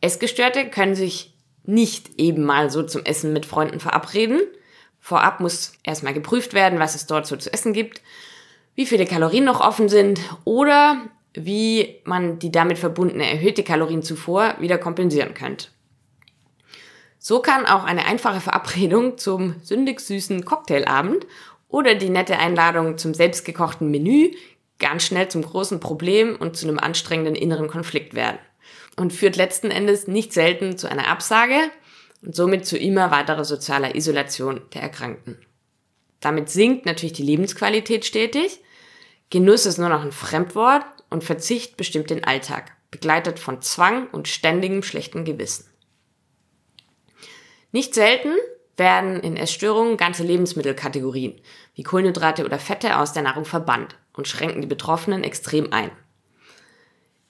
Essgestörte 0.00 0.68
können 0.70 0.94
sich 0.94 1.34
nicht 1.64 2.18
eben 2.18 2.44
mal 2.44 2.70
so 2.70 2.82
zum 2.82 3.04
Essen 3.04 3.32
mit 3.32 3.46
Freunden 3.46 3.80
verabreden. 3.80 4.40
Vorab 5.00 5.40
muss 5.40 5.72
erstmal 5.82 6.14
geprüft 6.14 6.54
werden, 6.54 6.78
was 6.78 6.94
es 6.94 7.06
dort 7.06 7.26
so 7.26 7.36
zu 7.36 7.52
essen 7.52 7.72
gibt 7.72 8.00
wie 8.80 8.86
viele 8.86 9.04
Kalorien 9.04 9.44
noch 9.44 9.60
offen 9.60 9.90
sind 9.90 10.20
oder 10.44 11.04
wie 11.34 12.00
man 12.04 12.38
die 12.38 12.50
damit 12.50 12.78
verbundene 12.78 13.30
erhöhte 13.30 13.62
Kalorienzufuhr 13.62 14.54
wieder 14.58 14.78
kompensieren 14.78 15.34
könnte. 15.34 15.68
So 17.22 17.40
kann 17.40 17.66
auch 17.66 17.84
eine 17.84 18.06
einfache 18.06 18.40
Verabredung 18.40 19.18
zum 19.18 19.56
sündig 19.62 20.00
süßen 20.00 20.46
Cocktailabend 20.46 21.26
oder 21.68 21.94
die 21.94 22.08
nette 22.08 22.38
Einladung 22.38 22.96
zum 22.96 23.12
selbstgekochten 23.12 23.90
Menü 23.90 24.32
ganz 24.78 25.04
schnell 25.04 25.28
zum 25.28 25.42
großen 25.42 25.80
Problem 25.80 26.34
und 26.36 26.56
zu 26.56 26.66
einem 26.66 26.78
anstrengenden 26.78 27.34
inneren 27.34 27.68
Konflikt 27.68 28.14
werden 28.14 28.38
und 28.96 29.12
führt 29.12 29.36
letzten 29.36 29.70
Endes 29.70 30.08
nicht 30.08 30.32
selten 30.32 30.78
zu 30.78 30.90
einer 30.90 31.08
Absage 31.08 31.56
und 32.22 32.34
somit 32.34 32.64
zu 32.64 32.78
immer 32.78 33.10
weiterer 33.10 33.44
sozialer 33.44 33.94
Isolation 33.94 34.62
der 34.72 34.80
Erkrankten. 34.80 35.36
Damit 36.20 36.48
sinkt 36.48 36.86
natürlich 36.86 37.12
die 37.12 37.22
Lebensqualität 37.22 38.06
stetig, 38.06 38.60
Genuss 39.28 39.66
ist 39.66 39.76
nur 39.76 39.90
noch 39.90 40.02
ein 40.02 40.10
Fremdwort 40.10 40.84
und 41.10 41.22
Verzicht 41.22 41.76
bestimmt 41.76 42.08
den 42.08 42.24
Alltag, 42.24 42.72
begleitet 42.90 43.38
von 43.38 43.60
Zwang 43.60 44.08
und 44.08 44.26
ständigem 44.26 44.82
schlechten 44.82 45.26
Gewissen. 45.26 45.69
Nicht 47.72 47.94
selten 47.94 48.34
werden 48.76 49.20
in 49.20 49.36
Essstörungen 49.36 49.96
ganze 49.96 50.22
Lebensmittelkategorien 50.22 51.34
wie 51.74 51.82
Kohlenhydrate 51.82 52.44
oder 52.44 52.58
Fette 52.58 52.98
aus 52.98 53.12
der 53.12 53.22
Nahrung 53.22 53.44
verbannt 53.44 53.96
und 54.14 54.26
schränken 54.26 54.60
die 54.60 54.66
Betroffenen 54.66 55.22
extrem 55.22 55.72
ein. 55.72 55.90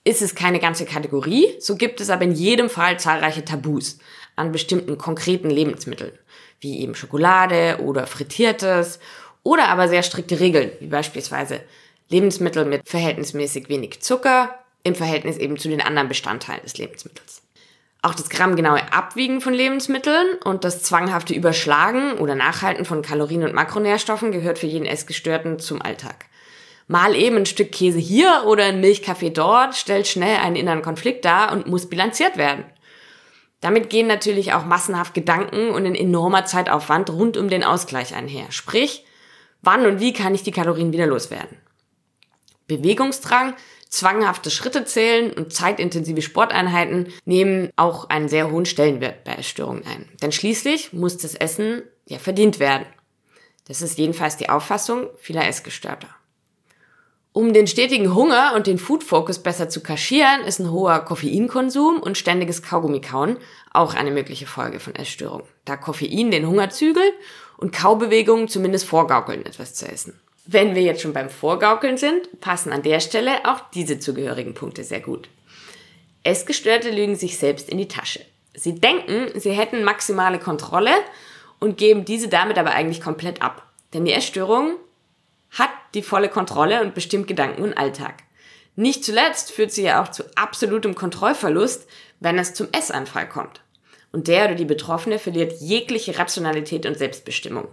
Ist 0.03 0.23
es 0.23 0.33
keine 0.33 0.59
ganze 0.59 0.85
Kategorie, 0.85 1.47
so 1.59 1.75
gibt 1.75 2.01
es 2.01 2.09
aber 2.09 2.23
in 2.23 2.31
jedem 2.31 2.69
Fall 2.69 2.99
zahlreiche 2.99 3.45
Tabus 3.45 3.99
an 4.35 4.51
bestimmten 4.51 4.97
konkreten 4.97 5.51
Lebensmitteln, 5.51 6.13
wie 6.59 6.79
eben 6.79 6.95
Schokolade 6.95 7.77
oder 7.81 8.07
Frittiertes 8.07 8.99
oder 9.43 9.67
aber 9.67 9.87
sehr 9.87 10.01
strikte 10.01 10.39
Regeln, 10.39 10.71
wie 10.79 10.87
beispielsweise 10.87 11.61
Lebensmittel 12.09 12.65
mit 12.65 12.89
verhältnismäßig 12.89 13.69
wenig 13.69 14.01
Zucker 14.01 14.57
im 14.83 14.95
Verhältnis 14.95 15.37
eben 15.37 15.57
zu 15.57 15.69
den 15.69 15.81
anderen 15.81 16.07
Bestandteilen 16.07 16.63
des 16.63 16.77
Lebensmittels. 16.77 17.40
Auch 18.03 18.15
das 18.15 18.29
grammgenaue 18.29 18.91
Abwiegen 18.91 19.41
von 19.41 19.53
Lebensmitteln 19.53 20.37
und 20.43 20.63
das 20.63 20.81
zwanghafte 20.81 21.35
Überschlagen 21.35 22.13
oder 22.13 22.33
Nachhalten 22.33 22.83
von 22.83 23.03
Kalorien 23.03 23.43
und 23.43 23.53
Makronährstoffen 23.53 24.31
gehört 24.31 24.57
für 24.57 24.65
jeden 24.65 24.87
Essgestörten 24.87 25.59
zum 25.59 25.81
Alltag. 25.81 26.25
Mal 26.87 27.15
eben 27.15 27.37
ein 27.37 27.45
Stück 27.45 27.71
Käse 27.71 27.99
hier 27.99 28.43
oder 28.47 28.65
ein 28.65 28.81
Milchkaffee 28.81 29.29
dort 29.29 29.75
stellt 29.75 30.07
schnell 30.07 30.37
einen 30.37 30.55
inneren 30.55 30.81
Konflikt 30.81 31.25
dar 31.25 31.53
und 31.53 31.67
muss 31.67 31.89
bilanziert 31.89 32.37
werden. 32.37 32.65
Damit 33.61 33.91
gehen 33.91 34.07
natürlich 34.07 34.53
auch 34.53 34.65
massenhaft 34.65 35.13
Gedanken 35.13 35.69
und 35.69 35.85
ein 35.85 35.93
enormer 35.93 36.45
Zeitaufwand 36.45 37.11
rund 37.11 37.37
um 37.37 37.49
den 37.49 37.63
Ausgleich 37.63 38.15
einher. 38.15 38.47
Sprich, 38.49 39.05
wann 39.61 39.85
und 39.85 39.99
wie 39.99 40.13
kann 40.13 40.33
ich 40.33 40.41
die 40.41 40.51
Kalorien 40.51 40.91
wieder 40.91 41.05
loswerden? 41.05 41.59
Bewegungsdrang 42.67 43.53
Zwanghafte 43.91 44.49
Schritte 44.49 44.85
zählen 44.85 45.33
und 45.33 45.53
zeitintensive 45.53 46.21
Sporteinheiten 46.21 47.11
nehmen 47.25 47.71
auch 47.75 48.09
einen 48.09 48.29
sehr 48.29 48.49
hohen 48.49 48.65
Stellenwert 48.65 49.25
bei 49.25 49.33
Essstörungen 49.33 49.85
ein. 49.85 50.07
Denn 50.21 50.31
schließlich 50.31 50.93
muss 50.93 51.17
das 51.17 51.35
Essen 51.35 51.83
ja 52.05 52.17
verdient 52.17 52.59
werden. 52.59 52.85
Das 53.67 53.81
ist 53.81 53.97
jedenfalls 53.97 54.37
die 54.37 54.49
Auffassung 54.49 55.09
vieler 55.17 55.45
Essgestörter. 55.45 56.07
Um 57.33 57.51
den 57.53 57.67
stetigen 57.67 58.15
Hunger 58.15 58.53
und 58.55 58.65
den 58.65 58.77
Food-Focus 58.77 59.39
besser 59.39 59.67
zu 59.67 59.81
kaschieren, 59.81 60.41
ist 60.45 60.59
ein 60.59 60.71
hoher 60.71 60.99
Koffeinkonsum 60.99 61.99
und 61.99 62.17
ständiges 62.17 62.61
Kaugummikauen 62.61 63.37
auch 63.71 63.93
eine 63.93 64.11
mögliche 64.11 64.47
Folge 64.47 64.79
von 64.79 64.95
Essstörungen, 64.95 65.47
da 65.65 65.75
Koffein 65.75 66.31
den 66.31 66.47
Hunger 66.47 66.69
zügelt 66.69 67.13
und 67.57 67.73
Kaubewegungen 67.73 68.47
zumindest 68.47 68.85
vorgaukeln, 68.85 69.45
etwas 69.45 69.73
zu 69.73 69.85
essen. 69.85 70.19
Wenn 70.45 70.75
wir 70.75 70.81
jetzt 70.81 71.01
schon 71.01 71.13
beim 71.13 71.29
Vorgaukeln 71.29 71.97
sind, 71.97 72.41
passen 72.41 72.71
an 72.71 72.81
der 72.81 72.99
Stelle 72.99 73.45
auch 73.45 73.69
diese 73.73 73.99
zugehörigen 73.99 74.53
Punkte 74.53 74.83
sehr 74.83 74.99
gut. 74.99 75.29
Essgestörte 76.23 76.89
lügen 76.89 77.15
sich 77.15 77.37
selbst 77.37 77.69
in 77.69 77.77
die 77.77 77.87
Tasche. 77.87 78.21
Sie 78.53 78.75
denken, 78.75 79.39
sie 79.39 79.51
hätten 79.51 79.83
maximale 79.83 80.39
Kontrolle 80.39 80.91
und 81.59 81.77
geben 81.77 82.05
diese 82.05 82.27
damit 82.27 82.57
aber 82.57 82.71
eigentlich 82.71 83.01
komplett 83.01 83.41
ab. 83.41 83.71
Denn 83.93 84.05
die 84.05 84.13
Essstörung 84.13 84.75
hat 85.51 85.69
die 85.93 86.01
volle 86.01 86.29
Kontrolle 86.29 86.81
und 86.81 86.95
bestimmt 86.95 87.27
Gedanken 87.27 87.63
und 87.63 87.77
Alltag. 87.77 88.23
Nicht 88.75 89.03
zuletzt 89.03 89.51
führt 89.51 89.71
sie 89.71 89.83
ja 89.83 90.01
auch 90.01 90.09
zu 90.09 90.23
absolutem 90.35 90.95
Kontrollverlust, 90.95 91.87
wenn 92.19 92.39
es 92.39 92.53
zum 92.53 92.69
Essanfall 92.71 93.27
kommt. 93.27 93.61
Und 94.11 94.27
der 94.27 94.45
oder 94.45 94.55
die 94.55 94.65
Betroffene 94.65 95.19
verliert 95.19 95.61
jegliche 95.61 96.17
Rationalität 96.17 96.85
und 96.85 96.97
Selbstbestimmung. 96.97 97.67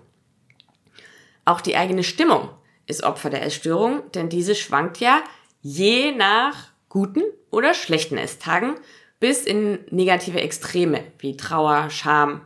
Auch 1.49 1.63
die 1.63 1.79
eigene 1.79 2.05
Stimmung 2.05 2.51
ist 2.85 3.05
Opfer 3.05 3.31
der 3.31 3.43
Essstörung, 3.43 4.03
denn 4.13 4.29
diese 4.29 4.55
schwankt 4.55 5.01
ja 5.01 5.23
je 5.63 6.13
nach 6.13 6.69
guten 6.91 7.23
oder 7.51 7.73
schlechten 7.73 8.19
Esstagen 8.19 8.75
bis 9.19 9.45
in 9.45 9.79
negative 9.89 10.43
Extreme 10.43 11.05
wie 11.21 11.39
Trauer, 11.39 11.89
Scham, 11.89 12.43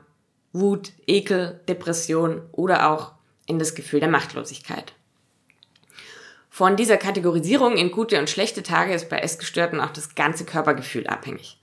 Wut, 0.53 0.93
Ekel, 1.09 1.61
Depression 1.69 2.43
oder 2.53 2.93
auch 2.93 3.11
in 3.47 3.59
das 3.59 3.75
Gefühl 3.75 3.99
der 3.99 4.09
Machtlosigkeit. 4.09 4.93
Von 6.49 6.77
dieser 6.77 6.97
Kategorisierung 6.97 7.77
in 7.77 7.91
gute 7.91 8.21
und 8.21 8.31
schlechte 8.31 8.62
Tage 8.62 8.95
ist 8.95 9.09
bei 9.09 9.19
Essgestörten 9.19 9.81
auch 9.81 9.91
das 9.91 10.15
ganze 10.15 10.45
Körpergefühl 10.45 11.09
abhängig. 11.09 11.61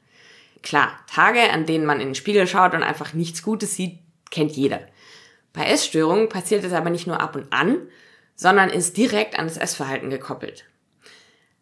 Klar, 0.62 0.91
Tage, 1.08 1.49
an 1.54 1.65
denen 1.65 1.86
man 1.86 2.02
in 2.02 2.10
den 2.10 2.15
Spiegel 2.15 2.47
schaut 2.47 2.73
und 2.73 2.84
einfach 2.84 3.13
nichts 3.13 3.43
Gutes 3.43 3.78
sieht, 3.78 3.99
kennt 4.30 4.52
jeder. 4.52 4.82
Bei 5.53 5.65
Essstörungen 5.65 6.29
passiert 6.29 6.63
es 6.63 6.73
aber 6.73 6.89
nicht 6.89 7.07
nur 7.07 7.19
ab 7.19 7.35
und 7.35 7.51
an, 7.51 7.77
sondern 8.35 8.69
ist 8.69 8.97
direkt 8.97 9.38
an 9.38 9.47
das 9.47 9.57
Essverhalten 9.57 10.09
gekoppelt. 10.09 10.65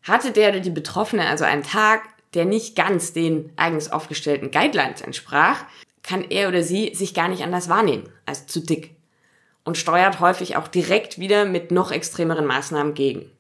Hatte 0.04 0.32
der 0.32 0.50
oder 0.50 0.60
die 0.60 0.70
Betroffene 0.70 1.28
also 1.28 1.44
einen 1.44 1.64
Tag, 1.64 2.04
der 2.34 2.46
nicht 2.46 2.76
ganz 2.76 3.14
den 3.14 3.52
eigens 3.56 3.92
aufgestellten 3.92 4.52
Guidelines 4.52 5.02
entsprach, 5.02 5.66
kann 6.04 6.24
er 6.30 6.48
oder 6.48 6.64
sie 6.64 6.94
sich 6.94 7.14
gar 7.14 7.28
nicht 7.28 7.44
anders 7.44 7.68
wahrnehmen 7.68 8.10
als 8.26 8.48
zu 8.48 8.60
dick 8.62 8.96
und 9.64 9.78
steuert 9.78 10.20
häufig 10.20 10.56
auch 10.56 10.68
direkt 10.68 11.20
wieder 11.20 11.46
mit 11.46 11.72
noch 11.72 11.92
extremeren 11.92 12.46
Maßnahmen 12.46 12.94
gegen. 12.94 13.32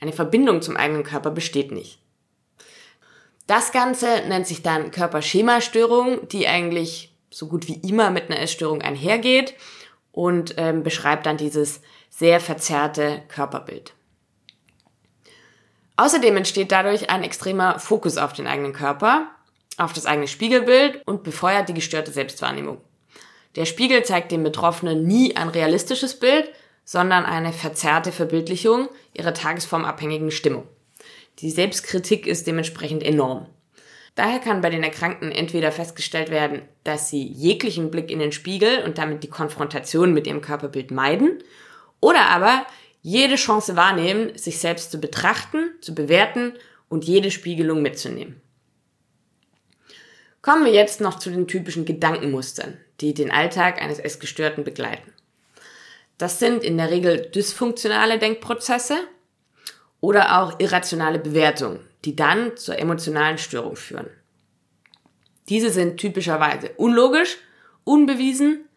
Eine 0.00 0.12
Verbindung 0.12 0.62
zum 0.62 0.76
eigenen 0.76 1.04
Körper 1.04 1.30
besteht 1.30 1.70
nicht. 1.70 2.00
Das 3.46 3.70
Ganze 3.70 4.22
nennt 4.28 4.46
sich 4.46 4.62
dann 4.62 4.90
Körperschemastörung, 4.90 6.26
die 6.28 6.48
eigentlich 6.48 7.15
so 7.36 7.48
gut 7.48 7.68
wie 7.68 7.80
immer 7.86 8.10
mit 8.10 8.30
einer 8.30 8.40
Essstörung 8.40 8.80
einhergeht 8.80 9.54
und 10.10 10.54
ähm, 10.56 10.82
beschreibt 10.82 11.26
dann 11.26 11.36
dieses 11.36 11.82
sehr 12.08 12.40
verzerrte 12.40 13.22
Körperbild. 13.28 13.92
Außerdem 15.96 16.34
entsteht 16.38 16.72
dadurch 16.72 17.10
ein 17.10 17.22
extremer 17.22 17.78
Fokus 17.78 18.16
auf 18.16 18.32
den 18.32 18.46
eigenen 18.46 18.72
Körper, 18.72 19.30
auf 19.76 19.92
das 19.92 20.06
eigene 20.06 20.28
Spiegelbild 20.28 21.02
und 21.04 21.24
befeuert 21.24 21.68
die 21.68 21.74
gestörte 21.74 22.10
Selbstwahrnehmung. 22.10 22.80
Der 23.56 23.66
Spiegel 23.66 24.02
zeigt 24.02 24.32
dem 24.32 24.42
Betroffenen 24.42 25.06
nie 25.06 25.36
ein 25.36 25.48
realistisches 25.48 26.18
Bild, 26.18 26.50
sondern 26.86 27.26
eine 27.26 27.52
verzerrte 27.52 28.12
Verbildlichung 28.12 28.88
ihrer 29.12 29.34
tagesformabhängigen 29.34 30.30
Stimmung. 30.30 30.66
Die 31.40 31.50
Selbstkritik 31.50 32.26
ist 32.26 32.46
dementsprechend 32.46 33.02
enorm. 33.02 33.46
Daher 34.16 34.40
kann 34.40 34.62
bei 34.62 34.70
den 34.70 34.82
Erkrankten 34.82 35.30
entweder 35.30 35.70
festgestellt 35.70 36.30
werden, 36.30 36.62
dass 36.84 37.10
sie 37.10 37.22
jeglichen 37.22 37.90
Blick 37.90 38.10
in 38.10 38.18
den 38.18 38.32
Spiegel 38.32 38.82
und 38.82 38.96
damit 38.98 39.22
die 39.22 39.28
Konfrontation 39.28 40.14
mit 40.14 40.26
ihrem 40.26 40.40
Körperbild 40.40 40.90
meiden, 40.90 41.42
oder 42.00 42.26
aber 42.30 42.66
jede 43.02 43.36
Chance 43.36 43.76
wahrnehmen, 43.76 44.36
sich 44.36 44.58
selbst 44.58 44.90
zu 44.90 44.98
betrachten, 44.98 45.70
zu 45.80 45.94
bewerten 45.94 46.54
und 46.88 47.04
jede 47.04 47.30
Spiegelung 47.30 47.82
mitzunehmen. 47.82 48.40
Kommen 50.40 50.64
wir 50.64 50.72
jetzt 50.72 51.00
noch 51.00 51.18
zu 51.18 51.30
den 51.30 51.46
typischen 51.46 51.84
Gedankenmustern, 51.84 52.78
die 53.00 53.12
den 53.12 53.30
Alltag 53.30 53.82
eines 53.82 53.98
Essgestörten 53.98 54.64
begleiten. 54.64 55.12
Das 56.16 56.38
sind 56.38 56.64
in 56.64 56.78
der 56.78 56.90
Regel 56.90 57.30
dysfunktionale 57.34 58.18
Denkprozesse 58.18 58.96
oder 60.00 60.40
auch 60.40 60.58
irrationale 60.58 61.18
Bewertungen, 61.18 61.85
die 62.06 62.16
dann 62.16 62.56
zur 62.56 62.78
emotionalen 62.78 63.36
Störung 63.36 63.76
führen. 63.76 64.08
Diese 65.48 65.70
sind 65.70 65.98
typischerweise 65.98 66.70
unlogisch, 66.76 67.36
unbewiesen, 67.84 68.68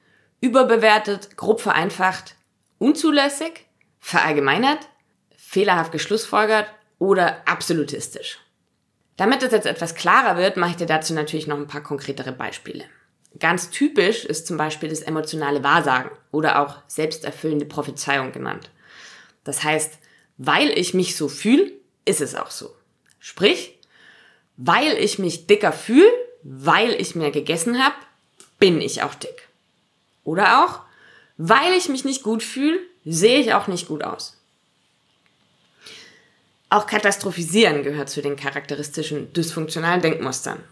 überbewertet, 0.42 1.38
grob 1.38 1.62
vereinfacht, 1.62 2.36
unzulässig, 2.80 3.65
verallgemeinert, 4.00 4.89
fehlerhaft 5.38 5.92
geschlussfolgert 5.92 6.68
oder 6.98 7.48
absolutistisch. 7.48 8.39
Damit 9.15 9.44
es 9.44 9.52
jetzt 9.52 9.68
etwas 9.68 9.96
klarer 9.96 10.38
wird, 10.38 10.58
mache 10.58 10.72
ich 10.72 10.78
dir 10.78 10.86
dazu 10.86 11.13
natürlich 11.13 11.48
noch 11.48 11.58
ein 11.58 11.68
paar 11.68 11.84
konkretere 11.84 12.32
Beispiele. 12.32 12.86
Ganz 13.38 13.70
typisch 13.70 14.26
ist 14.26 14.48
zum 14.48 14.58
Beispiel 14.58 14.89
das 14.89 15.02
emotionale 15.02 15.63
Wahrsagen 15.63 16.12
oder 16.32 16.62
auch 16.62 16.78
selbsterfüllende 16.88 17.65
Prophezeiung 17.65 18.32
genannt. 18.32 18.72
Das 19.44 19.63
heißt, 19.63 20.00
weil 20.38 20.70
ich 20.70 20.94
mich 20.94 21.15
so 21.15 21.28
fühle, 21.28 21.72
ist 22.06 22.22
es 22.22 22.34
auch 22.34 22.50
so. 22.50 22.74
Sprich, 23.20 23.78
weil 24.58 24.98
ich 24.98 25.20
mich 25.20 25.48
dicker 25.48 25.72
fühle, 25.72 26.12
weil 26.44 26.94
ich 27.00 27.16
mehr 27.16 27.32
gegessen 27.32 27.84
habe, 27.84 27.96
bin 28.60 28.82
ich 28.82 29.04
auch 29.04 29.16
dick. 29.16 29.48
Oder 30.24 30.64
auch, 30.64 30.82
weil 31.38 31.74
ich 31.74 31.90
mich 31.90 32.06
nicht 32.06 32.24
gut 32.24 32.44
fühle, 32.44 32.80
sehe 33.06 33.40
ich 33.40 33.54
auch 33.54 33.68
nicht 33.68 33.88
gut 33.88 34.04
aus. 34.04 34.38
Auch 36.70 36.86
Katastrophisieren 36.86 37.84
gehört 37.84 38.10
zu 38.10 38.22
den 38.22 38.36
charakteristischen 38.36 39.34
dysfunktionalen 39.34 40.02
Denkmustern. 40.02 40.64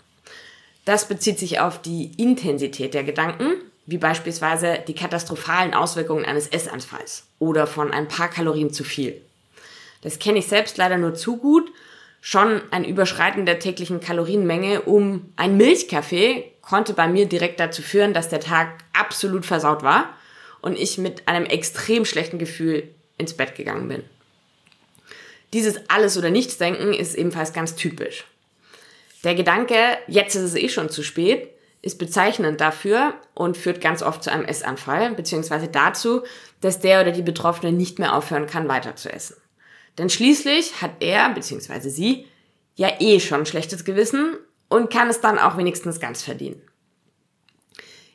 Das 0.86 1.08
bezieht 1.08 1.40
sich 1.40 1.60
auf 1.60 1.82
die 1.82 2.12
Intensität 2.18 2.94
der 2.94 3.04
Gedanken, 3.04 3.54
wie 3.88 3.98
beispielsweise 3.98 4.84
die 4.88 4.94
katastrophalen 4.94 5.74
Auswirkungen 5.74 6.26
eines 6.26 6.48
Essanfalls 6.48 7.24
oder 7.40 7.66
von 7.66 7.92
ein 7.92 8.08
paar 8.08 8.30
Kalorien 8.30 8.72
zu 8.72 8.84
viel. 8.84 9.20
Das 10.02 10.20
kenne 10.20 10.40
ich 10.40 10.48
selbst 10.48 10.78
leider 10.78 10.98
nur 10.98 11.16
zu 11.16 11.38
gut. 11.38 11.72
Schon 12.30 12.62
ein 12.72 12.84
Überschreiten 12.84 13.46
der 13.46 13.58
täglichen 13.58 14.02
Kalorienmenge 14.02 14.82
um 14.82 15.32
ein 15.38 15.56
Milchkaffee 15.56 16.52
konnte 16.60 16.92
bei 16.92 17.08
mir 17.08 17.26
direkt 17.26 17.58
dazu 17.58 17.82
führen, 17.82 18.14
dass 18.14 18.28
der 18.28 18.42
Tag 18.42 18.84
absolut 18.92 19.46
versaut 19.46 19.82
war 19.82 20.14
und 20.60 20.78
ich 20.78 20.98
mit 20.98 21.26
einem 21.30 21.46
extrem 21.46 22.04
schlechten 22.04 22.38
Gefühl 22.38 22.94
ins 23.18 23.34
Bett 23.34 23.56
gegangen 23.56 23.88
bin. 23.88 24.04
Dieses 25.54 25.90
Alles- 25.90 26.18
oder 26.18 26.30
Nichts-Denken 26.30 26.92
ist 26.92 27.16
ebenfalls 27.16 27.54
ganz 27.54 27.76
typisch. 27.76 28.26
Der 29.24 29.34
Gedanke, 29.34 29.76
jetzt 30.08 30.36
ist 30.36 30.42
es 30.42 30.56
eh 30.56 30.68
schon 30.68 30.90
zu 30.90 31.04
spät, 31.04 31.48
ist 31.82 31.98
bezeichnend 31.98 32.60
dafür 32.60 33.14
und 33.36 33.56
führt 33.56 33.80
ganz 33.80 34.04
oft 34.04 34.22
zu 34.22 34.34
einem 34.34 34.44
Essanfall, 34.44 35.12
beziehungsweise 35.12 35.70
dazu, 35.70 36.24
dass 36.60 36.82
der 36.82 37.00
oder 37.00 37.14
die 37.14 37.22
Betroffene 37.22 37.72
nicht 37.72 38.00
mehr 38.00 38.14
aufhören 38.14 38.48
kann, 38.48 38.68
weiter 38.68 38.98
zu 38.98 39.10
essen. 39.14 39.38
Denn 39.98 40.10
schließlich 40.10 40.82
hat 40.82 40.92
er, 41.00 41.30
beziehungsweise 41.34 41.90
sie, 41.90 42.28
ja 42.76 42.90
eh 43.00 43.20
schon 43.20 43.46
schlechtes 43.46 43.86
Gewissen 43.86 44.38
und 44.70 44.92
kann 44.92 45.10
es 45.10 45.22
dann 45.22 45.40
auch 45.40 45.58
wenigstens 45.58 46.00
ganz 46.00 46.22
verdienen. 46.22 46.62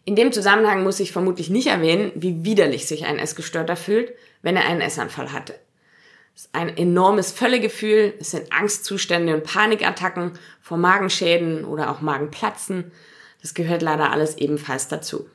In 0.05 0.17
dem 0.17 0.33
Zusammenhang 0.33 0.83
muss 0.83 1.01
ich 1.01 1.13
vermutlich 1.13 1.49
nicht 1.49 1.69
erwähnen, 1.69 2.11
wie 2.15 2.45
widerlich 2.45 2.87
sich 2.87 3.05
ein 3.05 3.19
Essgestörter 3.19 3.77
fühlt, 3.77 4.13
wenn 4.43 4.57
er 4.57 4.67
einen 4.67 4.81
Essanfall 4.81 5.33
hatte. 5.33 5.55
Es 6.35 6.47
ist 6.47 6.55
ein 6.55 6.77
enormes 6.77 7.31
Völlegefühl, 7.31 8.15
es 8.19 8.31
sind 8.31 8.53
Angstzustände 8.53 9.35
und 9.35 9.45
Panikattacken 9.45 10.33
vor 10.61 10.79
Magenschäden 10.79 11.65
oder 11.65 11.91
auch 11.91 12.01
Magenplatzen. 12.01 12.91
Das 13.43 13.55
gehört 13.55 13.83
leider 13.83 14.11
alles 14.11 14.39
ebenfalls 14.39 14.89
dazu. 14.89 15.29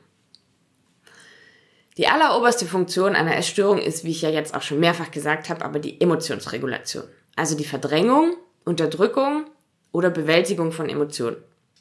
Die 1.98 2.06
alleroberste 2.06 2.64
Funktion 2.64 3.16
einer 3.16 3.36
Essstörung 3.36 3.78
ist, 3.78 4.04
wie 4.04 4.12
ich 4.12 4.22
ja 4.22 4.30
jetzt 4.30 4.54
auch 4.54 4.62
schon 4.62 4.78
mehrfach 4.78 5.10
gesagt 5.10 5.48
habe, 5.48 5.64
aber 5.64 5.80
die 5.80 6.00
Emotionsregulation. 6.00 7.02
Also 7.34 7.56
die 7.56 7.64
Verdrängung, 7.64 8.36
Unterdrückung 8.64 9.46
oder 9.90 10.08
Bewältigung 10.08 10.70
von 10.70 10.88
Emotionen. 10.88 11.36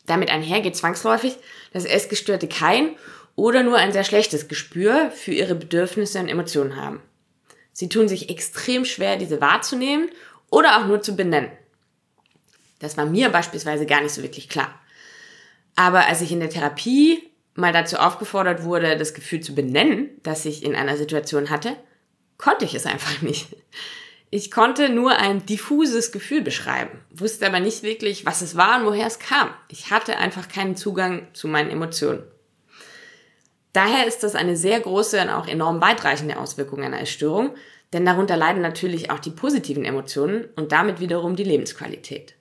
Damit 0.07 0.31
einher 0.31 0.61
geht 0.61 0.75
zwangsläufig, 0.75 1.37
dass 1.71 1.85
Essgestörte 1.85 2.47
kein 2.47 2.95
oder 3.35 3.61
nur 3.61 3.77
ein 3.77 3.93
sehr 3.93 4.03
schlechtes 4.03 4.47
Gespür 4.47 5.11
für 5.11 5.33
ihre 5.33 5.53
Bedürfnisse 5.53 6.19
und 6.19 6.29
Emotionen 6.29 6.75
haben. 6.75 6.99
Sie 7.71 7.87
tun 7.87 8.07
sich 8.07 8.31
extrem 8.31 8.85
schwer, 8.85 9.17
diese 9.17 9.39
wahrzunehmen 9.39 10.09
oder 10.49 10.79
auch 10.79 10.87
nur 10.87 11.01
zu 11.01 11.15
benennen. 11.15 11.51
Das 12.79 12.97
war 12.97 13.05
mir 13.05 13.29
beispielsweise 13.29 13.85
gar 13.85 14.01
nicht 14.01 14.15
so 14.15 14.23
wirklich 14.23 14.49
klar. 14.49 14.73
Aber 15.75 16.07
als 16.07 16.21
ich 16.21 16.31
in 16.31 16.39
der 16.39 16.49
Therapie 16.49 17.26
mal 17.57 17.73
dazu 17.73 17.97
aufgefordert 17.97 18.63
wurde, 18.63 18.97
das 18.97 19.13
Gefühl 19.13 19.41
zu 19.41 19.55
benennen, 19.55 20.09
das 20.23 20.45
ich 20.45 20.63
in 20.63 20.75
einer 20.75 20.95
Situation 20.95 21.49
hatte, 21.49 21.75
konnte 22.37 22.65
ich 22.65 22.75
es 22.75 22.85
einfach 22.85 23.21
nicht. 23.21 23.47
Ich 24.29 24.51
konnte 24.51 24.89
nur 24.89 25.17
ein 25.17 25.45
diffuses 25.45 26.11
Gefühl 26.11 26.41
beschreiben, 26.41 26.99
wusste 27.11 27.47
aber 27.47 27.59
nicht 27.59 27.81
wirklich, 27.81 28.25
was 28.25 28.41
es 28.41 28.55
war 28.55 28.79
und 28.79 28.85
woher 28.85 29.07
es 29.07 29.19
kam. 29.19 29.49
Ich 29.69 29.89
hatte 29.89 30.17
einfach 30.17 30.49
keinen 30.49 30.75
Zugang 30.75 31.27
zu 31.33 31.47
meinen 31.47 31.69
Emotionen. 31.69 32.23
Daher 33.73 34.05
ist 34.05 34.23
das 34.23 34.35
eine 34.35 34.57
sehr 34.57 34.79
große 34.79 35.21
und 35.21 35.29
auch 35.29 35.47
enorm 35.47 35.81
weitreichende 35.81 36.37
Auswirkung 36.37 36.83
einer 36.83 37.01
Essstörung, 37.01 37.55
denn 37.93 38.05
darunter 38.05 38.35
leiden 38.35 38.61
natürlich 38.61 39.11
auch 39.11 39.19
die 39.19 39.29
positiven 39.29 39.85
Emotionen 39.85 40.45
und 40.55 40.73
damit 40.73 40.99
wiederum 40.99 41.35
die 41.35 41.43
Lebensqualität. 41.43 42.35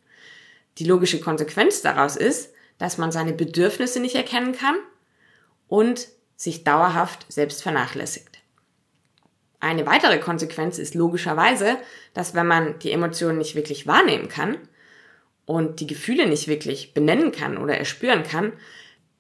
Die 0.79 0.85
logische 0.85 1.20
Konsequenz 1.20 1.83
daraus 1.83 2.16
ist, 2.16 2.52
dass 2.79 2.98
man 2.98 3.12
seine 3.12 3.33
Bedürfnisse 3.33 4.00
nicht 4.00 4.16
erkennen 4.16 4.52
kann 4.52 4.76
und 5.68 6.09
sich 6.37 6.64
dauerhaft 6.64 7.26
selbst 7.29 7.62
vernachlässigt. 7.62 8.38
Eine 9.61 9.87
weitere 9.87 10.18
Konsequenz 10.18 10.79
ist 10.79 10.94
logischerweise, 10.94 11.79
dass 12.14 12.35
wenn 12.35 12.46
man 12.46 12.79
die 12.81 12.92
Emotionen 12.92 13.38
nicht 13.38 13.55
wirklich 13.55 13.87
wahrnehmen 13.87 14.29
kann 14.29 14.59
und 15.46 15.81
die 15.81 15.87
Gefühle 15.87 16.29
nicht 16.29 16.46
wirklich 16.46 16.92
benennen 16.92 17.33
kann 17.33 17.57
oder 17.57 17.79
erspüren 17.79 18.22
kann, 18.22 18.52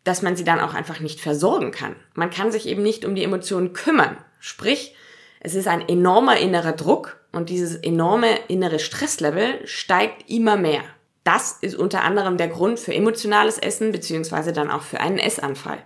dass 0.04 0.22
man 0.22 0.36
sie 0.36 0.44
dann 0.44 0.60
auch 0.60 0.74
einfach 0.74 1.00
nicht 1.00 1.20
versorgen 1.20 1.72
kann. 1.72 1.96
Man 2.14 2.30
kann 2.30 2.52
sich 2.52 2.66
eben 2.66 2.82
nicht 2.82 3.04
um 3.04 3.14
die 3.14 3.24
Emotionen 3.24 3.72
kümmern. 3.72 4.16
Sprich, 4.38 4.94
es 5.40 5.54
ist 5.54 5.68
ein 5.68 5.88
enormer 5.88 6.36
innerer 6.36 6.72
Druck 6.72 7.18
und 7.32 7.48
dieses 7.48 7.76
enorme 7.76 8.28
innere 8.48 8.78
Stresslevel 8.78 9.66
steigt 9.66 10.30
immer 10.30 10.56
mehr. 10.56 10.82
Das 11.24 11.58
ist 11.60 11.74
unter 11.74 12.04
anderem 12.04 12.36
der 12.36 12.48
Grund 12.48 12.78
für 12.78 12.94
emotionales 12.94 13.58
Essen 13.58 13.90
beziehungsweise 13.90 14.52
dann 14.52 14.70
auch 14.70 14.82
für 14.82 15.00
einen 15.00 15.18
Essanfall. 15.18 15.78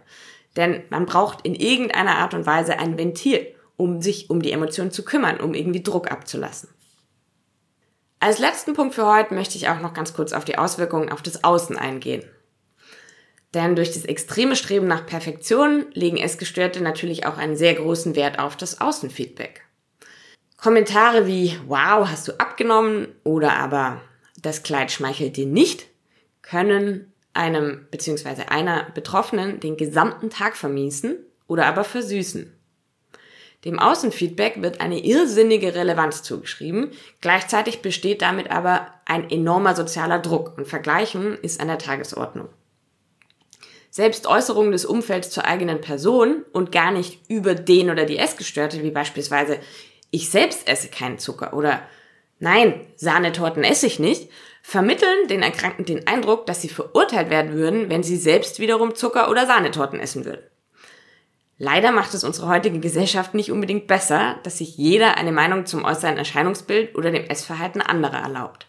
Denn 0.56 0.82
man 0.90 1.06
braucht 1.06 1.46
in 1.46 1.54
irgendeiner 1.54 2.16
Art 2.16 2.34
und 2.34 2.46
Weise 2.46 2.78
ein 2.78 2.98
Ventil, 2.98 3.54
um 3.76 4.02
sich 4.02 4.30
um 4.30 4.42
die 4.42 4.52
Emotionen 4.52 4.90
zu 4.90 5.04
kümmern, 5.04 5.40
um 5.40 5.54
irgendwie 5.54 5.82
Druck 5.82 6.10
abzulassen. 6.10 6.68
Als 8.18 8.38
letzten 8.38 8.74
Punkt 8.74 8.94
für 8.94 9.06
heute 9.06 9.34
möchte 9.34 9.56
ich 9.56 9.68
auch 9.68 9.80
noch 9.80 9.94
ganz 9.94 10.12
kurz 10.12 10.32
auf 10.32 10.44
die 10.44 10.58
Auswirkungen 10.58 11.10
auf 11.10 11.22
das 11.22 11.42
Außen 11.42 11.78
eingehen. 11.78 12.22
Denn 13.54 13.74
durch 13.74 13.92
das 13.92 14.04
extreme 14.04 14.54
Streben 14.54 14.86
nach 14.86 15.06
Perfektion 15.06 15.86
legen 15.92 16.18
Essgestörte 16.18 16.82
natürlich 16.82 17.26
auch 17.26 17.38
einen 17.38 17.56
sehr 17.56 17.74
großen 17.74 18.14
Wert 18.14 18.38
auf 18.38 18.56
das 18.56 18.80
Außenfeedback. 18.80 19.62
Kommentare 20.56 21.26
wie 21.26 21.58
Wow, 21.66 22.08
hast 22.08 22.28
du 22.28 22.38
abgenommen 22.38 23.08
oder 23.24 23.54
aber 23.54 24.02
das 24.40 24.62
Kleid 24.62 24.92
schmeichelt 24.92 25.36
dir 25.36 25.46
nicht, 25.46 25.86
können 26.42 27.09
einem 27.34 27.86
bzw. 27.90 28.44
einer 28.48 28.90
Betroffenen 28.94 29.60
den 29.60 29.76
gesamten 29.76 30.30
Tag 30.30 30.56
vermiesen 30.56 31.16
oder 31.46 31.66
aber 31.66 31.84
versüßen. 31.84 32.56
Dem 33.64 33.78
Außenfeedback 33.78 34.62
wird 34.62 34.80
eine 34.80 35.04
irrsinnige 35.04 35.74
Relevanz 35.74 36.22
zugeschrieben, 36.22 36.92
gleichzeitig 37.20 37.82
besteht 37.82 38.22
damit 38.22 38.50
aber 38.50 38.86
ein 39.04 39.30
enormer 39.30 39.76
sozialer 39.76 40.18
Druck 40.18 40.56
und 40.56 40.66
Vergleichen 40.66 41.36
ist 41.42 41.60
an 41.60 41.68
der 41.68 41.78
Tagesordnung. 41.78 42.48
Selbst 43.90 44.26
Äußerungen 44.26 44.72
des 44.72 44.86
Umfelds 44.86 45.30
zur 45.30 45.44
eigenen 45.44 45.80
Person 45.80 46.44
und 46.52 46.72
gar 46.72 46.90
nicht 46.90 47.20
über 47.28 47.54
den 47.54 47.90
oder 47.90 48.06
die 48.06 48.18
Essgestörte, 48.18 48.82
wie 48.82 48.92
beispielsweise 48.92 49.58
ich 50.10 50.30
selbst 50.30 50.66
esse 50.68 50.88
keinen 50.88 51.18
Zucker 51.18 51.52
oder 51.52 51.82
nein, 52.38 52.86
Sahnetorten 52.96 53.64
esse 53.64 53.86
ich 53.86 53.98
nicht, 53.98 54.30
vermitteln 54.62 55.28
den 55.28 55.42
Erkrankten 55.42 55.84
den 55.84 56.06
Eindruck, 56.06 56.46
dass 56.46 56.62
sie 56.62 56.68
verurteilt 56.68 57.30
werden 57.30 57.52
würden, 57.52 57.88
wenn 57.88 58.02
sie 58.02 58.16
selbst 58.16 58.60
wiederum 58.60 58.94
Zucker 58.94 59.30
oder 59.30 59.46
Sahnetorten 59.46 60.00
essen 60.00 60.24
würden. 60.24 60.42
Leider 61.62 61.92
macht 61.92 62.14
es 62.14 62.24
unsere 62.24 62.48
heutige 62.48 62.80
Gesellschaft 62.80 63.34
nicht 63.34 63.52
unbedingt 63.52 63.86
besser, 63.86 64.36
dass 64.44 64.58
sich 64.58 64.78
jeder 64.78 65.18
eine 65.18 65.32
Meinung 65.32 65.66
zum 65.66 65.84
äußeren 65.84 66.16
Erscheinungsbild 66.16 66.96
oder 66.96 67.10
dem 67.10 67.24
Essverhalten 67.24 67.82
anderer 67.82 68.18
erlaubt. 68.18 68.66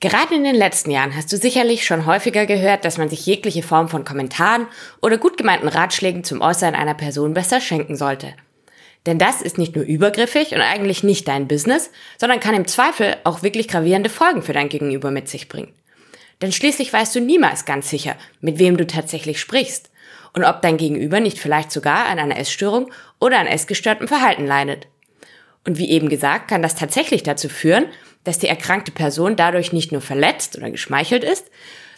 Gerade 0.00 0.34
in 0.34 0.44
den 0.44 0.54
letzten 0.54 0.90
Jahren 0.90 1.14
hast 1.14 1.30
du 1.30 1.36
sicherlich 1.36 1.84
schon 1.84 2.06
häufiger 2.06 2.46
gehört, 2.46 2.86
dass 2.86 2.96
man 2.96 3.10
sich 3.10 3.26
jegliche 3.26 3.62
Form 3.62 3.90
von 3.90 4.04
Kommentaren 4.04 4.66
oder 5.02 5.18
gut 5.18 5.36
gemeinten 5.36 5.68
Ratschlägen 5.68 6.24
zum 6.24 6.40
Äußeren 6.40 6.74
einer 6.74 6.94
Person 6.94 7.34
besser 7.34 7.60
schenken 7.60 7.96
sollte. 7.96 8.32
Denn 9.06 9.18
das 9.18 9.40
ist 9.40 9.56
nicht 9.56 9.74
nur 9.76 9.84
übergriffig 9.84 10.52
und 10.52 10.60
eigentlich 10.60 11.02
nicht 11.02 11.26
dein 11.26 11.48
Business, 11.48 11.90
sondern 12.18 12.40
kann 12.40 12.54
im 12.54 12.66
Zweifel 12.66 13.16
auch 13.24 13.42
wirklich 13.42 13.68
gravierende 13.68 14.10
Folgen 14.10 14.42
für 14.42 14.52
dein 14.52 14.68
Gegenüber 14.68 15.10
mit 15.10 15.28
sich 15.28 15.48
bringen. 15.48 15.72
Denn 16.42 16.52
schließlich 16.52 16.92
weißt 16.92 17.14
du 17.14 17.20
niemals 17.20 17.64
ganz 17.64 17.90
sicher, 17.90 18.16
mit 18.40 18.58
wem 18.58 18.76
du 18.76 18.86
tatsächlich 18.86 19.40
sprichst 19.40 19.90
und 20.32 20.44
ob 20.44 20.62
dein 20.62 20.76
Gegenüber 20.76 21.20
nicht 21.20 21.38
vielleicht 21.38 21.72
sogar 21.72 22.06
an 22.06 22.18
einer 22.18 22.38
Essstörung 22.38 22.90
oder 23.18 23.38
an 23.38 23.46
essgestörtem 23.46 24.08
Verhalten 24.08 24.46
leidet. 24.46 24.86
Und 25.66 25.78
wie 25.78 25.90
eben 25.90 26.08
gesagt, 26.08 26.48
kann 26.48 26.62
das 26.62 26.74
tatsächlich 26.74 27.22
dazu 27.22 27.48
führen, 27.48 27.86
dass 28.24 28.38
die 28.38 28.48
erkrankte 28.48 28.92
Person 28.92 29.36
dadurch 29.36 29.72
nicht 29.72 29.92
nur 29.92 30.00
verletzt 30.00 30.56
oder 30.56 30.70
geschmeichelt 30.70 31.24
ist, 31.24 31.50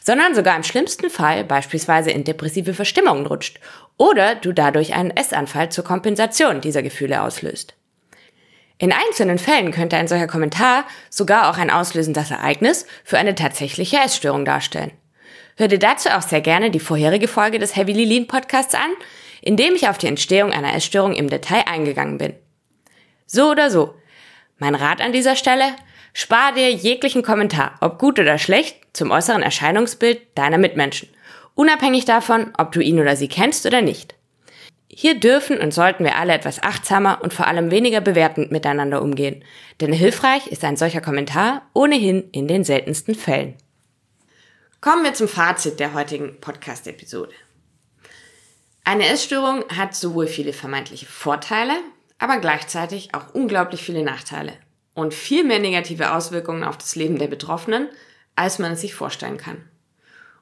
sondern 0.05 0.35
sogar 0.35 0.57
im 0.57 0.63
schlimmsten 0.63 1.11
Fall 1.11 1.45
beispielsweise 1.45 2.11
in 2.11 2.25
depressive 2.25 2.75
Verstimmungen 2.75 3.27
rutscht 3.27 3.61
oder 3.97 4.35
du 4.35 4.53
dadurch 4.53 4.95
einen 4.95 5.11
Essanfall 5.11 5.71
zur 5.71 5.85
Kompensation 5.85 6.61
dieser 6.61 6.83
Gefühle 6.83 7.23
auslöst. 7.23 7.75
In 8.79 8.93
einzelnen 8.93 9.39
Fällen 9.39 9.71
könnte 9.71 9.97
ein 9.97 10.09
solcher 10.09 10.27
Kommentar 10.27 10.85
sogar 11.09 11.49
auch 11.49 11.57
ein 11.57 11.71
auslösendes 11.71 12.33
Ereignis 12.33 12.87
für 13.05 13.17
eine 13.17 13.37
tatsächliche 13.37 13.99
Essstörung 13.99 14.45
darstellen. 14.45 14.91
Hör 15.57 15.69
dir 15.69 15.79
dazu 15.79 16.09
auch 16.09 16.23
sehr 16.23 16.41
gerne 16.41 16.71
die 16.71 16.81
vorherige 16.81 17.29
Folge 17.29 17.59
des 17.59 17.77
Heavily 17.77 18.05
Lean 18.05 18.27
Podcasts 18.27 18.75
an, 18.75 18.91
in 19.41 19.57
dem 19.57 19.75
ich 19.75 19.89
auf 19.89 19.99
die 19.99 20.09
Entstehung 20.09 20.53
einer 20.53 20.75
Essstörung 20.75 21.15
im 21.15 21.29
Detail 21.29 21.65
eingegangen 21.67 22.19
bin. 22.19 22.35
So 23.27 23.51
oder 23.51 23.71
so. 23.71 23.95
Mein 24.59 24.75
Rat 24.75 25.01
an 25.01 25.13
dieser 25.13 25.37
Stelle, 25.37 25.75
Spar 26.15 26.53
dir 26.53 26.71
jeglichen 26.71 27.23
Kommentar, 27.23 27.75
ob 27.81 27.99
gut 27.99 28.19
oder 28.19 28.39
schlecht, 28.39 28.77
zum 28.93 29.11
äußeren 29.11 29.43
Erscheinungsbild 29.43 30.21
deiner 30.35 30.59
Mitmenschen, 30.59 31.09
unabhängig 31.55 32.05
davon, 32.05 32.53
ob 32.59 32.73
du 32.73 32.81
ihn 32.81 33.01
oder 33.01 33.17
sie 33.17 33.29
kennst 33.29 33.65
oder 33.65 33.81
nicht. 33.81 34.15
Hier 34.89 35.19
dürfen 35.19 35.59
und 35.59 35.73
sollten 35.73 36.05
wir 36.05 36.17
alle 36.17 36.35
etwas 36.35 36.63
achtsamer 36.63 37.21
und 37.23 37.33
vor 37.33 37.47
allem 37.47 37.71
weniger 37.71 38.03
bewertend 38.03 38.53
miteinander 38.53 39.01
umgehen, 39.01 39.43
denn 39.81 39.91
hilfreich 39.91 40.49
ist 40.49 40.65
ein 40.65 40.77
solcher 40.77 41.01
Kommentar 41.01 41.63
ohnehin 41.73 42.29
in 42.33 42.47
den 42.47 42.63
seltensten 42.63 43.15
Fällen. 43.15 43.55
Kommen 44.83 45.05
wir 45.05 45.15
zum 45.15 45.29
Fazit 45.29 45.81
der 45.81 45.95
heutigen 45.95 46.39
Podcast-Episode. 46.41 47.33
Eine 48.85 49.07
Essstörung 49.07 49.65
hat 49.75 49.95
sowohl 49.95 50.27
viele 50.27 50.53
vermeintliche 50.53 51.07
Vorteile, 51.07 51.75
aber 52.19 52.37
gleichzeitig 52.39 53.15
auch 53.15 53.33
unglaublich 53.33 53.83
viele 53.83 54.03
Nachteile 54.03 54.53
und 54.95 55.15
viel 55.15 55.45
mehr 55.45 55.59
negative 55.59 56.15
Auswirkungen 56.15 56.65
auf 56.65 56.79
das 56.79 56.97
Leben 56.97 57.19
der 57.19 57.29
Betroffenen, 57.29 57.89
als 58.37 58.59
man 58.59 58.73
es 58.73 58.81
sich 58.81 58.95
vorstellen 58.95 59.37
kann. 59.37 59.69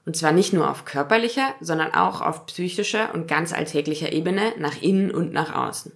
Und 0.06 0.16
zwar 0.16 0.32
nicht 0.32 0.52
nur 0.52 0.70
auf 0.70 0.84
körperlicher, 0.84 1.54
sondern 1.60 1.94
auch 1.94 2.20
auf 2.20 2.46
psychischer 2.46 3.14
und 3.14 3.28
ganz 3.28 3.52
alltäglicher 3.52 4.12
Ebene 4.12 4.54
nach 4.58 4.80
innen 4.80 5.10
und 5.10 5.32
nach 5.32 5.54
außen. 5.54 5.92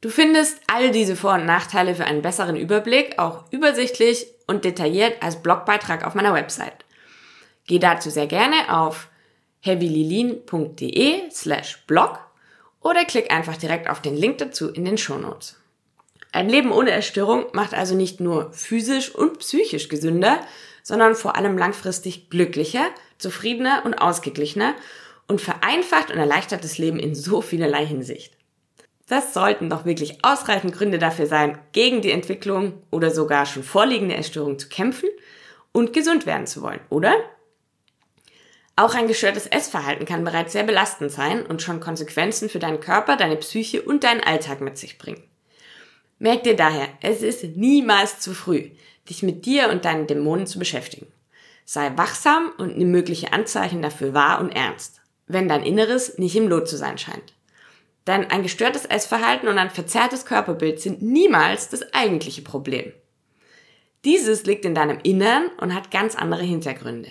Du 0.00 0.08
findest 0.08 0.60
all 0.66 0.90
diese 0.90 1.14
Vor- 1.14 1.34
und 1.34 1.46
Nachteile 1.46 1.94
für 1.94 2.04
einen 2.04 2.22
besseren 2.22 2.56
Überblick 2.56 3.18
auch 3.18 3.44
übersichtlich 3.52 4.26
und 4.48 4.64
detailliert 4.64 5.22
als 5.22 5.42
Blogbeitrag 5.42 6.04
auf 6.04 6.14
meiner 6.14 6.34
Website. 6.34 6.84
Geh 7.66 7.78
dazu 7.78 8.10
sehr 8.10 8.26
gerne 8.26 8.76
auf 8.76 9.08
heavylilin.de 9.60 11.30
slash 11.30 11.84
blog 11.86 12.18
oder 12.80 13.04
klick 13.04 13.32
einfach 13.32 13.56
direkt 13.56 13.88
auf 13.88 14.02
den 14.02 14.16
Link 14.16 14.38
dazu 14.38 14.70
in 14.72 14.84
den 14.84 14.98
Shownotes. 14.98 15.61
Ein 16.32 16.48
Leben 16.48 16.72
ohne 16.72 16.90
Erstörung 16.90 17.46
macht 17.52 17.74
also 17.74 17.94
nicht 17.94 18.18
nur 18.18 18.52
physisch 18.52 19.14
und 19.14 19.38
psychisch 19.38 19.88
gesünder, 19.88 20.40
sondern 20.82 21.14
vor 21.14 21.36
allem 21.36 21.58
langfristig 21.58 22.30
glücklicher, 22.30 22.86
zufriedener 23.18 23.82
und 23.84 23.94
ausgeglichener 23.94 24.74
und 25.28 25.42
vereinfacht 25.42 26.10
und 26.10 26.18
erleichtert 26.18 26.64
das 26.64 26.78
Leben 26.78 26.98
in 26.98 27.14
so 27.14 27.42
vielerlei 27.42 27.86
Hinsicht. 27.86 28.32
Das 29.08 29.34
sollten 29.34 29.68
doch 29.68 29.84
wirklich 29.84 30.24
ausreichend 30.24 30.74
Gründe 30.74 30.98
dafür 30.98 31.26
sein, 31.26 31.58
gegen 31.72 32.00
die 32.00 32.12
Entwicklung 32.12 32.82
oder 32.90 33.10
sogar 33.10 33.44
schon 33.44 33.62
vorliegende 33.62 34.14
Essstörung 34.14 34.58
zu 34.58 34.70
kämpfen 34.70 35.10
und 35.70 35.92
gesund 35.92 36.24
werden 36.24 36.46
zu 36.46 36.62
wollen, 36.62 36.80
oder? 36.88 37.14
Auch 38.74 38.94
ein 38.94 39.06
gestörtes 39.06 39.46
Essverhalten 39.46 40.06
kann 40.06 40.24
bereits 40.24 40.54
sehr 40.54 40.64
belastend 40.64 41.12
sein 41.12 41.44
und 41.44 41.60
schon 41.60 41.80
Konsequenzen 41.80 42.48
für 42.48 42.58
deinen 42.58 42.80
Körper, 42.80 43.16
deine 43.16 43.36
Psyche 43.36 43.82
und 43.82 44.02
deinen 44.02 44.22
Alltag 44.22 44.62
mit 44.62 44.78
sich 44.78 44.96
bringen. 44.96 45.22
Merk 46.22 46.44
dir 46.44 46.54
daher, 46.54 46.88
es 47.00 47.20
ist 47.20 47.42
niemals 47.56 48.20
zu 48.20 48.32
früh, 48.32 48.70
dich 49.10 49.24
mit 49.24 49.44
dir 49.44 49.70
und 49.70 49.84
deinen 49.84 50.06
Dämonen 50.06 50.46
zu 50.46 50.60
beschäftigen. 50.60 51.08
Sei 51.64 51.90
wachsam 51.96 52.52
und 52.58 52.78
nimm 52.78 52.92
mögliche 52.92 53.32
Anzeichen 53.32 53.82
dafür 53.82 54.14
wahr 54.14 54.40
und 54.40 54.52
ernst, 54.52 55.00
wenn 55.26 55.48
dein 55.48 55.64
Inneres 55.64 56.18
nicht 56.18 56.36
im 56.36 56.46
Lot 56.46 56.68
zu 56.68 56.76
sein 56.76 56.96
scheint. 56.96 57.34
Denn 58.06 58.30
ein 58.30 58.44
gestörtes 58.44 58.84
Essverhalten 58.84 59.48
und 59.48 59.58
ein 59.58 59.70
verzerrtes 59.70 60.24
Körperbild 60.24 60.80
sind 60.80 61.02
niemals 61.02 61.70
das 61.70 61.92
eigentliche 61.92 62.42
Problem. 62.42 62.92
Dieses 64.04 64.44
liegt 64.44 64.64
in 64.64 64.76
deinem 64.76 65.00
Innern 65.02 65.50
und 65.60 65.74
hat 65.74 65.90
ganz 65.90 66.14
andere 66.14 66.44
Hintergründe. 66.44 67.08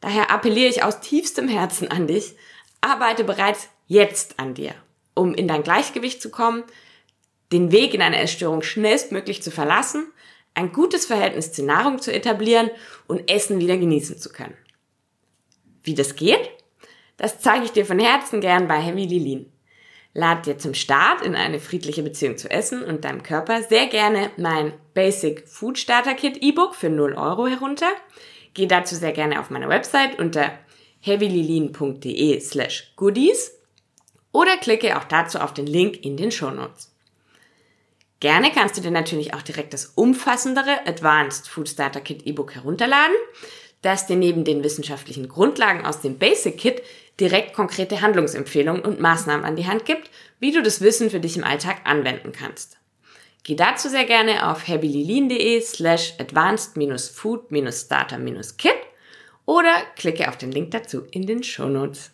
Daher 0.00 0.30
appelliere 0.30 0.70
ich 0.70 0.82
aus 0.82 1.00
tiefstem 1.00 1.46
Herzen 1.46 1.90
an 1.90 2.06
dich, 2.06 2.36
arbeite 2.80 3.22
bereits 3.22 3.68
jetzt 3.86 4.40
an 4.40 4.54
dir, 4.54 4.74
um 5.12 5.34
in 5.34 5.46
dein 5.46 5.62
Gleichgewicht 5.62 6.22
zu 6.22 6.30
kommen, 6.30 6.64
den 7.54 7.72
Weg 7.72 7.94
in 7.94 8.02
eine 8.02 8.20
Essstörung 8.20 8.62
schnellstmöglich 8.62 9.42
zu 9.42 9.50
verlassen 9.50 10.06
ein 10.54 10.72
gutes 10.72 11.06
Verhältnis 11.06 11.52
zur 11.52 11.64
Nahrung 11.64 12.00
zu 12.00 12.12
etablieren 12.12 12.70
und 13.06 13.30
Essen 13.30 13.58
wieder 13.58 13.76
genießen 13.76 14.18
zu 14.18 14.30
können. 14.30 14.56
Wie 15.82 15.94
das 15.94 16.16
geht? 16.16 16.48
Das 17.16 17.40
zeige 17.40 17.64
ich 17.64 17.72
dir 17.72 17.84
von 17.84 17.98
Herzen 17.98 18.40
gern 18.40 18.68
bei 18.68 18.80
Heavy 18.80 19.04
Lilin. 19.04 19.50
Lad 20.14 20.46
dir 20.46 20.56
zum 20.58 20.74
Start 20.74 21.22
in 21.22 21.34
eine 21.34 21.58
friedliche 21.58 22.04
Beziehung 22.04 22.38
zu 22.38 22.48
Essen 22.48 22.84
und 22.84 23.04
deinem 23.04 23.24
Körper 23.24 23.62
sehr 23.62 23.88
gerne 23.88 24.30
mein 24.36 24.72
Basic 24.94 25.48
Food 25.48 25.76
Starter 25.76 26.14
Kit 26.14 26.36
E-Book 26.40 26.76
für 26.76 26.88
0 26.88 27.14
Euro 27.14 27.48
herunter. 27.48 27.90
Geh 28.54 28.66
dazu 28.66 28.94
sehr 28.94 29.12
gerne 29.12 29.40
auf 29.40 29.50
meine 29.50 29.68
Website 29.68 30.20
unter 30.20 30.52
heavylilin.de 31.00 32.40
slash 32.40 32.92
goodies 32.94 33.58
oder 34.30 34.56
klicke 34.56 34.96
auch 34.96 35.04
dazu 35.04 35.40
auf 35.40 35.52
den 35.52 35.66
Link 35.66 36.04
in 36.04 36.16
den 36.16 36.30
Show 36.30 36.50
Notes. 36.50 36.93
Gerne 38.20 38.52
kannst 38.52 38.76
du 38.76 38.80
dir 38.80 38.90
natürlich 38.90 39.34
auch 39.34 39.42
direkt 39.42 39.74
das 39.74 39.92
umfassendere 39.94 40.86
Advanced 40.86 41.48
Food 41.48 41.68
Starter 41.68 42.00
Kit 42.00 42.26
E-Book 42.26 42.54
herunterladen, 42.54 43.14
das 43.82 44.06
dir 44.06 44.16
neben 44.16 44.44
den 44.44 44.64
wissenschaftlichen 44.64 45.28
Grundlagen 45.28 45.84
aus 45.84 46.00
dem 46.00 46.18
Basic 46.18 46.56
Kit 46.56 46.82
direkt 47.20 47.52
konkrete 47.54 48.00
Handlungsempfehlungen 48.00 48.82
und 48.82 48.98
Maßnahmen 49.00 49.44
an 49.44 49.56
die 49.56 49.66
Hand 49.66 49.84
gibt, 49.84 50.08
wie 50.40 50.52
du 50.52 50.62
das 50.62 50.80
Wissen 50.80 51.10
für 51.10 51.20
dich 51.20 51.36
im 51.36 51.44
Alltag 51.44 51.82
anwenden 51.84 52.32
kannst. 52.32 52.78
Geh 53.42 53.56
dazu 53.56 53.90
sehr 53.90 54.06
gerne 54.06 54.50
auf 54.50 54.66
happylilin.de 54.66 55.60
slash 55.60 56.14
advanced-food-starter-kit 56.18 58.72
oder 59.44 59.74
klicke 59.96 60.30
auf 60.30 60.38
den 60.38 60.50
Link 60.50 60.70
dazu 60.70 61.02
in 61.10 61.26
den 61.26 61.42
Show 61.42 61.68
Notes. 61.68 62.13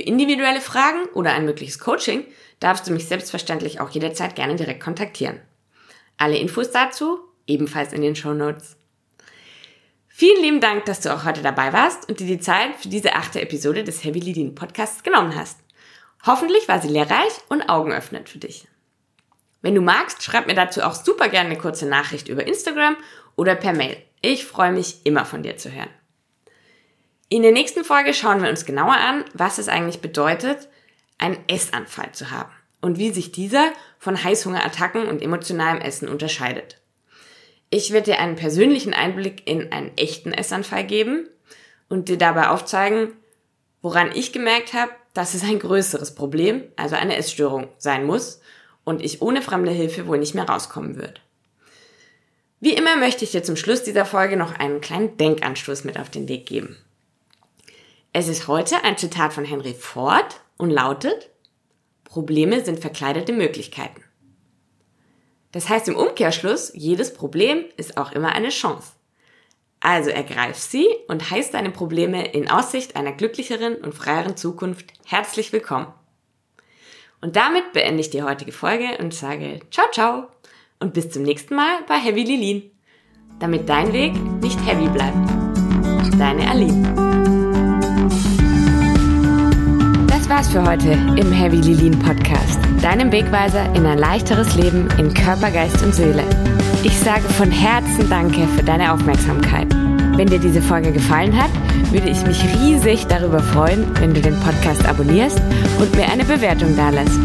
Für 0.00 0.06
individuelle 0.06 0.62
Fragen 0.62 1.04
oder 1.12 1.34
ein 1.34 1.44
mögliches 1.44 1.78
Coaching 1.78 2.24
darfst 2.58 2.88
du 2.88 2.90
mich 2.90 3.06
selbstverständlich 3.06 3.80
auch 3.80 3.90
jederzeit 3.90 4.34
gerne 4.34 4.56
direkt 4.56 4.82
kontaktieren. 4.82 5.38
Alle 6.16 6.38
Infos 6.38 6.70
dazu 6.70 7.20
ebenfalls 7.46 7.92
in 7.92 8.00
den 8.00 8.16
Show 8.16 8.32
Notes. 8.32 8.78
Vielen 10.08 10.40
lieben 10.40 10.60
Dank, 10.62 10.86
dass 10.86 11.02
du 11.02 11.14
auch 11.14 11.26
heute 11.26 11.42
dabei 11.42 11.74
warst 11.74 12.08
und 12.08 12.18
dir 12.18 12.26
die 12.26 12.40
Zeit 12.40 12.76
für 12.78 12.88
diese 12.88 13.14
achte 13.14 13.42
Episode 13.42 13.84
des 13.84 14.02
Heavy 14.02 14.20
Leading 14.20 14.54
Podcasts 14.54 15.02
genommen 15.02 15.36
hast. 15.36 15.58
Hoffentlich 16.24 16.66
war 16.66 16.80
sie 16.80 16.88
lehrreich 16.88 17.32
und 17.50 17.68
augenöffnend 17.68 18.30
für 18.30 18.38
dich. 18.38 18.68
Wenn 19.60 19.74
du 19.74 19.82
magst, 19.82 20.22
schreib 20.22 20.46
mir 20.46 20.54
dazu 20.54 20.80
auch 20.80 20.94
super 20.94 21.28
gerne 21.28 21.50
eine 21.50 21.58
kurze 21.58 21.84
Nachricht 21.84 22.28
über 22.28 22.46
Instagram 22.46 22.96
oder 23.36 23.54
per 23.54 23.74
Mail. 23.74 23.98
Ich 24.22 24.46
freue 24.46 24.72
mich 24.72 25.04
immer 25.04 25.26
von 25.26 25.42
dir 25.42 25.58
zu 25.58 25.70
hören. 25.70 25.90
In 27.32 27.42
der 27.42 27.52
nächsten 27.52 27.84
Folge 27.84 28.12
schauen 28.12 28.42
wir 28.42 28.50
uns 28.50 28.64
genauer 28.64 28.96
an, 28.96 29.24
was 29.34 29.58
es 29.58 29.68
eigentlich 29.68 30.00
bedeutet, 30.00 30.66
einen 31.16 31.38
Essanfall 31.46 32.10
zu 32.10 32.32
haben 32.32 32.50
und 32.80 32.98
wie 32.98 33.12
sich 33.12 33.30
dieser 33.30 33.72
von 34.00 34.24
Heißhungerattacken 34.24 35.06
und 35.06 35.22
emotionalem 35.22 35.80
Essen 35.80 36.08
unterscheidet. 36.08 36.80
Ich 37.70 37.92
werde 37.92 38.10
dir 38.10 38.18
einen 38.18 38.34
persönlichen 38.34 38.92
Einblick 38.94 39.46
in 39.48 39.70
einen 39.70 39.96
echten 39.96 40.32
Essanfall 40.32 40.84
geben 40.84 41.28
und 41.88 42.08
dir 42.08 42.18
dabei 42.18 42.48
aufzeigen, 42.48 43.12
woran 43.80 44.10
ich 44.12 44.32
gemerkt 44.32 44.72
habe, 44.72 44.90
dass 45.14 45.34
es 45.34 45.44
ein 45.44 45.60
größeres 45.60 46.16
Problem, 46.16 46.64
also 46.74 46.96
eine 46.96 47.14
Essstörung 47.14 47.68
sein 47.78 48.06
muss 48.06 48.40
und 48.82 49.04
ich 49.04 49.22
ohne 49.22 49.40
fremde 49.40 49.70
Hilfe 49.70 50.08
wohl 50.08 50.18
nicht 50.18 50.34
mehr 50.34 50.48
rauskommen 50.48 50.96
wird. 50.96 51.20
Wie 52.58 52.74
immer 52.74 52.96
möchte 52.96 53.22
ich 53.24 53.30
dir 53.30 53.44
zum 53.44 53.54
Schluss 53.54 53.84
dieser 53.84 54.04
Folge 54.04 54.36
noch 54.36 54.58
einen 54.58 54.80
kleinen 54.80 55.16
Denkanstoß 55.16 55.84
mit 55.84 55.96
auf 55.96 56.10
den 56.10 56.26
Weg 56.26 56.46
geben. 56.46 56.76
Es 58.12 58.26
ist 58.26 58.48
heute 58.48 58.82
ein 58.82 58.96
Zitat 58.96 59.32
von 59.32 59.44
Henry 59.44 59.72
Ford 59.72 60.40
und 60.58 60.70
lautet, 60.70 61.30
Probleme 62.02 62.64
sind 62.64 62.80
verkleidete 62.80 63.32
Möglichkeiten. 63.32 64.02
Das 65.52 65.68
heißt 65.68 65.88
im 65.88 65.96
Umkehrschluss, 65.96 66.72
jedes 66.74 67.14
Problem 67.14 67.64
ist 67.76 67.96
auch 67.96 68.10
immer 68.10 68.32
eine 68.32 68.48
Chance. 68.48 68.92
Also 69.78 70.10
ergreif 70.10 70.58
sie 70.58 70.88
und 71.06 71.30
heiß 71.30 71.52
deine 71.52 71.70
Probleme 71.70 72.32
in 72.32 72.50
Aussicht 72.50 72.96
einer 72.96 73.12
glücklicheren 73.12 73.76
und 73.76 73.94
freieren 73.94 74.36
Zukunft 74.36 74.92
herzlich 75.06 75.52
willkommen. 75.52 75.86
Und 77.20 77.36
damit 77.36 77.72
beende 77.72 78.00
ich 78.00 78.10
die 78.10 78.22
heutige 78.22 78.52
Folge 78.52 78.98
und 78.98 79.14
sage 79.14 79.60
ciao 79.70 79.86
ciao 79.92 80.26
und 80.80 80.94
bis 80.94 81.10
zum 81.10 81.22
nächsten 81.22 81.54
Mal 81.54 81.78
bei 81.86 81.98
Heavy 81.98 82.24
Lilin, 82.24 82.70
damit 83.38 83.68
dein 83.68 83.92
Weg 83.92 84.14
nicht 84.42 84.58
heavy 84.66 84.88
bleibt. 84.88 85.16
Deine 86.18 86.50
Aline. 86.50 87.09
War's 90.30 90.52
für 90.52 90.64
heute 90.64 90.92
im 91.16 91.32
Heavy 91.32 91.56
Lilin 91.56 91.98
Podcast, 91.98 92.60
deinem 92.80 93.10
Wegweiser 93.10 93.64
in 93.74 93.84
ein 93.84 93.98
leichteres 93.98 94.54
Leben 94.54 94.88
in 94.96 95.12
Körper, 95.12 95.50
Geist 95.50 95.82
und 95.82 95.92
Seele. 95.92 96.22
Ich 96.84 96.96
sage 97.00 97.22
von 97.22 97.50
Herzen 97.50 98.08
Danke 98.08 98.46
für 98.56 98.62
deine 98.62 98.92
Aufmerksamkeit. 98.92 99.66
Wenn 100.16 100.28
dir 100.28 100.38
diese 100.38 100.62
Folge 100.62 100.92
gefallen 100.92 101.36
hat, 101.36 101.50
würde 101.90 102.08
ich 102.08 102.24
mich 102.24 102.44
riesig 102.60 103.08
darüber 103.08 103.40
freuen, 103.40 103.84
wenn 103.98 104.14
du 104.14 104.20
den 104.20 104.38
Podcast 104.38 104.86
abonnierst 104.86 105.42
und 105.80 105.96
mir 105.96 106.08
eine 106.08 106.24
Bewertung 106.24 106.76
dalässt. 106.76 107.18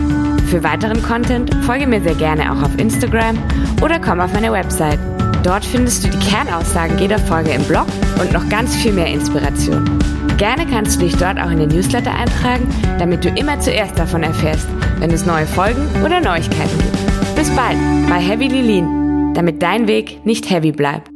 Für 0.47 0.63
weiteren 0.63 1.03
Content 1.03 1.53
folge 1.63 1.85
mir 1.85 2.01
sehr 2.01 2.15
gerne 2.15 2.51
auch 2.51 2.63
auf 2.63 2.75
Instagram 2.79 3.37
oder 3.83 3.99
komm 3.99 4.19
auf 4.19 4.33
meine 4.33 4.51
Website. 4.51 5.14
Dort 5.45 5.63
findest 5.63 6.03
du 6.03 6.09
die 6.09 6.17
Kernaussagen 6.17 6.97
jeder 6.97 7.19
Folge 7.19 7.51
im 7.51 7.63
Blog 7.65 7.85
und 8.19 8.33
noch 8.33 8.49
ganz 8.49 8.75
viel 8.75 8.91
mehr 8.91 9.05
Inspiration. 9.05 9.85
Gerne 10.37 10.65
kannst 10.65 10.95
du 10.95 11.05
dich 11.05 11.15
dort 11.17 11.39
auch 11.39 11.51
in 11.51 11.59
den 11.59 11.69
Newsletter 11.69 12.11
eintragen, 12.11 12.67
damit 12.97 13.23
du 13.23 13.29
immer 13.29 13.59
zuerst 13.59 13.99
davon 13.99 14.23
erfährst, 14.23 14.67
wenn 14.97 15.11
es 15.11 15.27
neue 15.27 15.45
Folgen 15.45 15.87
oder 16.03 16.19
Neuigkeiten 16.19 16.79
gibt. 16.79 17.35
Bis 17.35 17.51
bald 17.51 17.77
bei 18.09 18.17
Heavy 18.17 18.47
Lilin, 18.47 19.35
damit 19.35 19.61
dein 19.61 19.87
Weg 19.87 20.25
nicht 20.25 20.49
heavy 20.49 20.71
bleibt. 20.71 21.14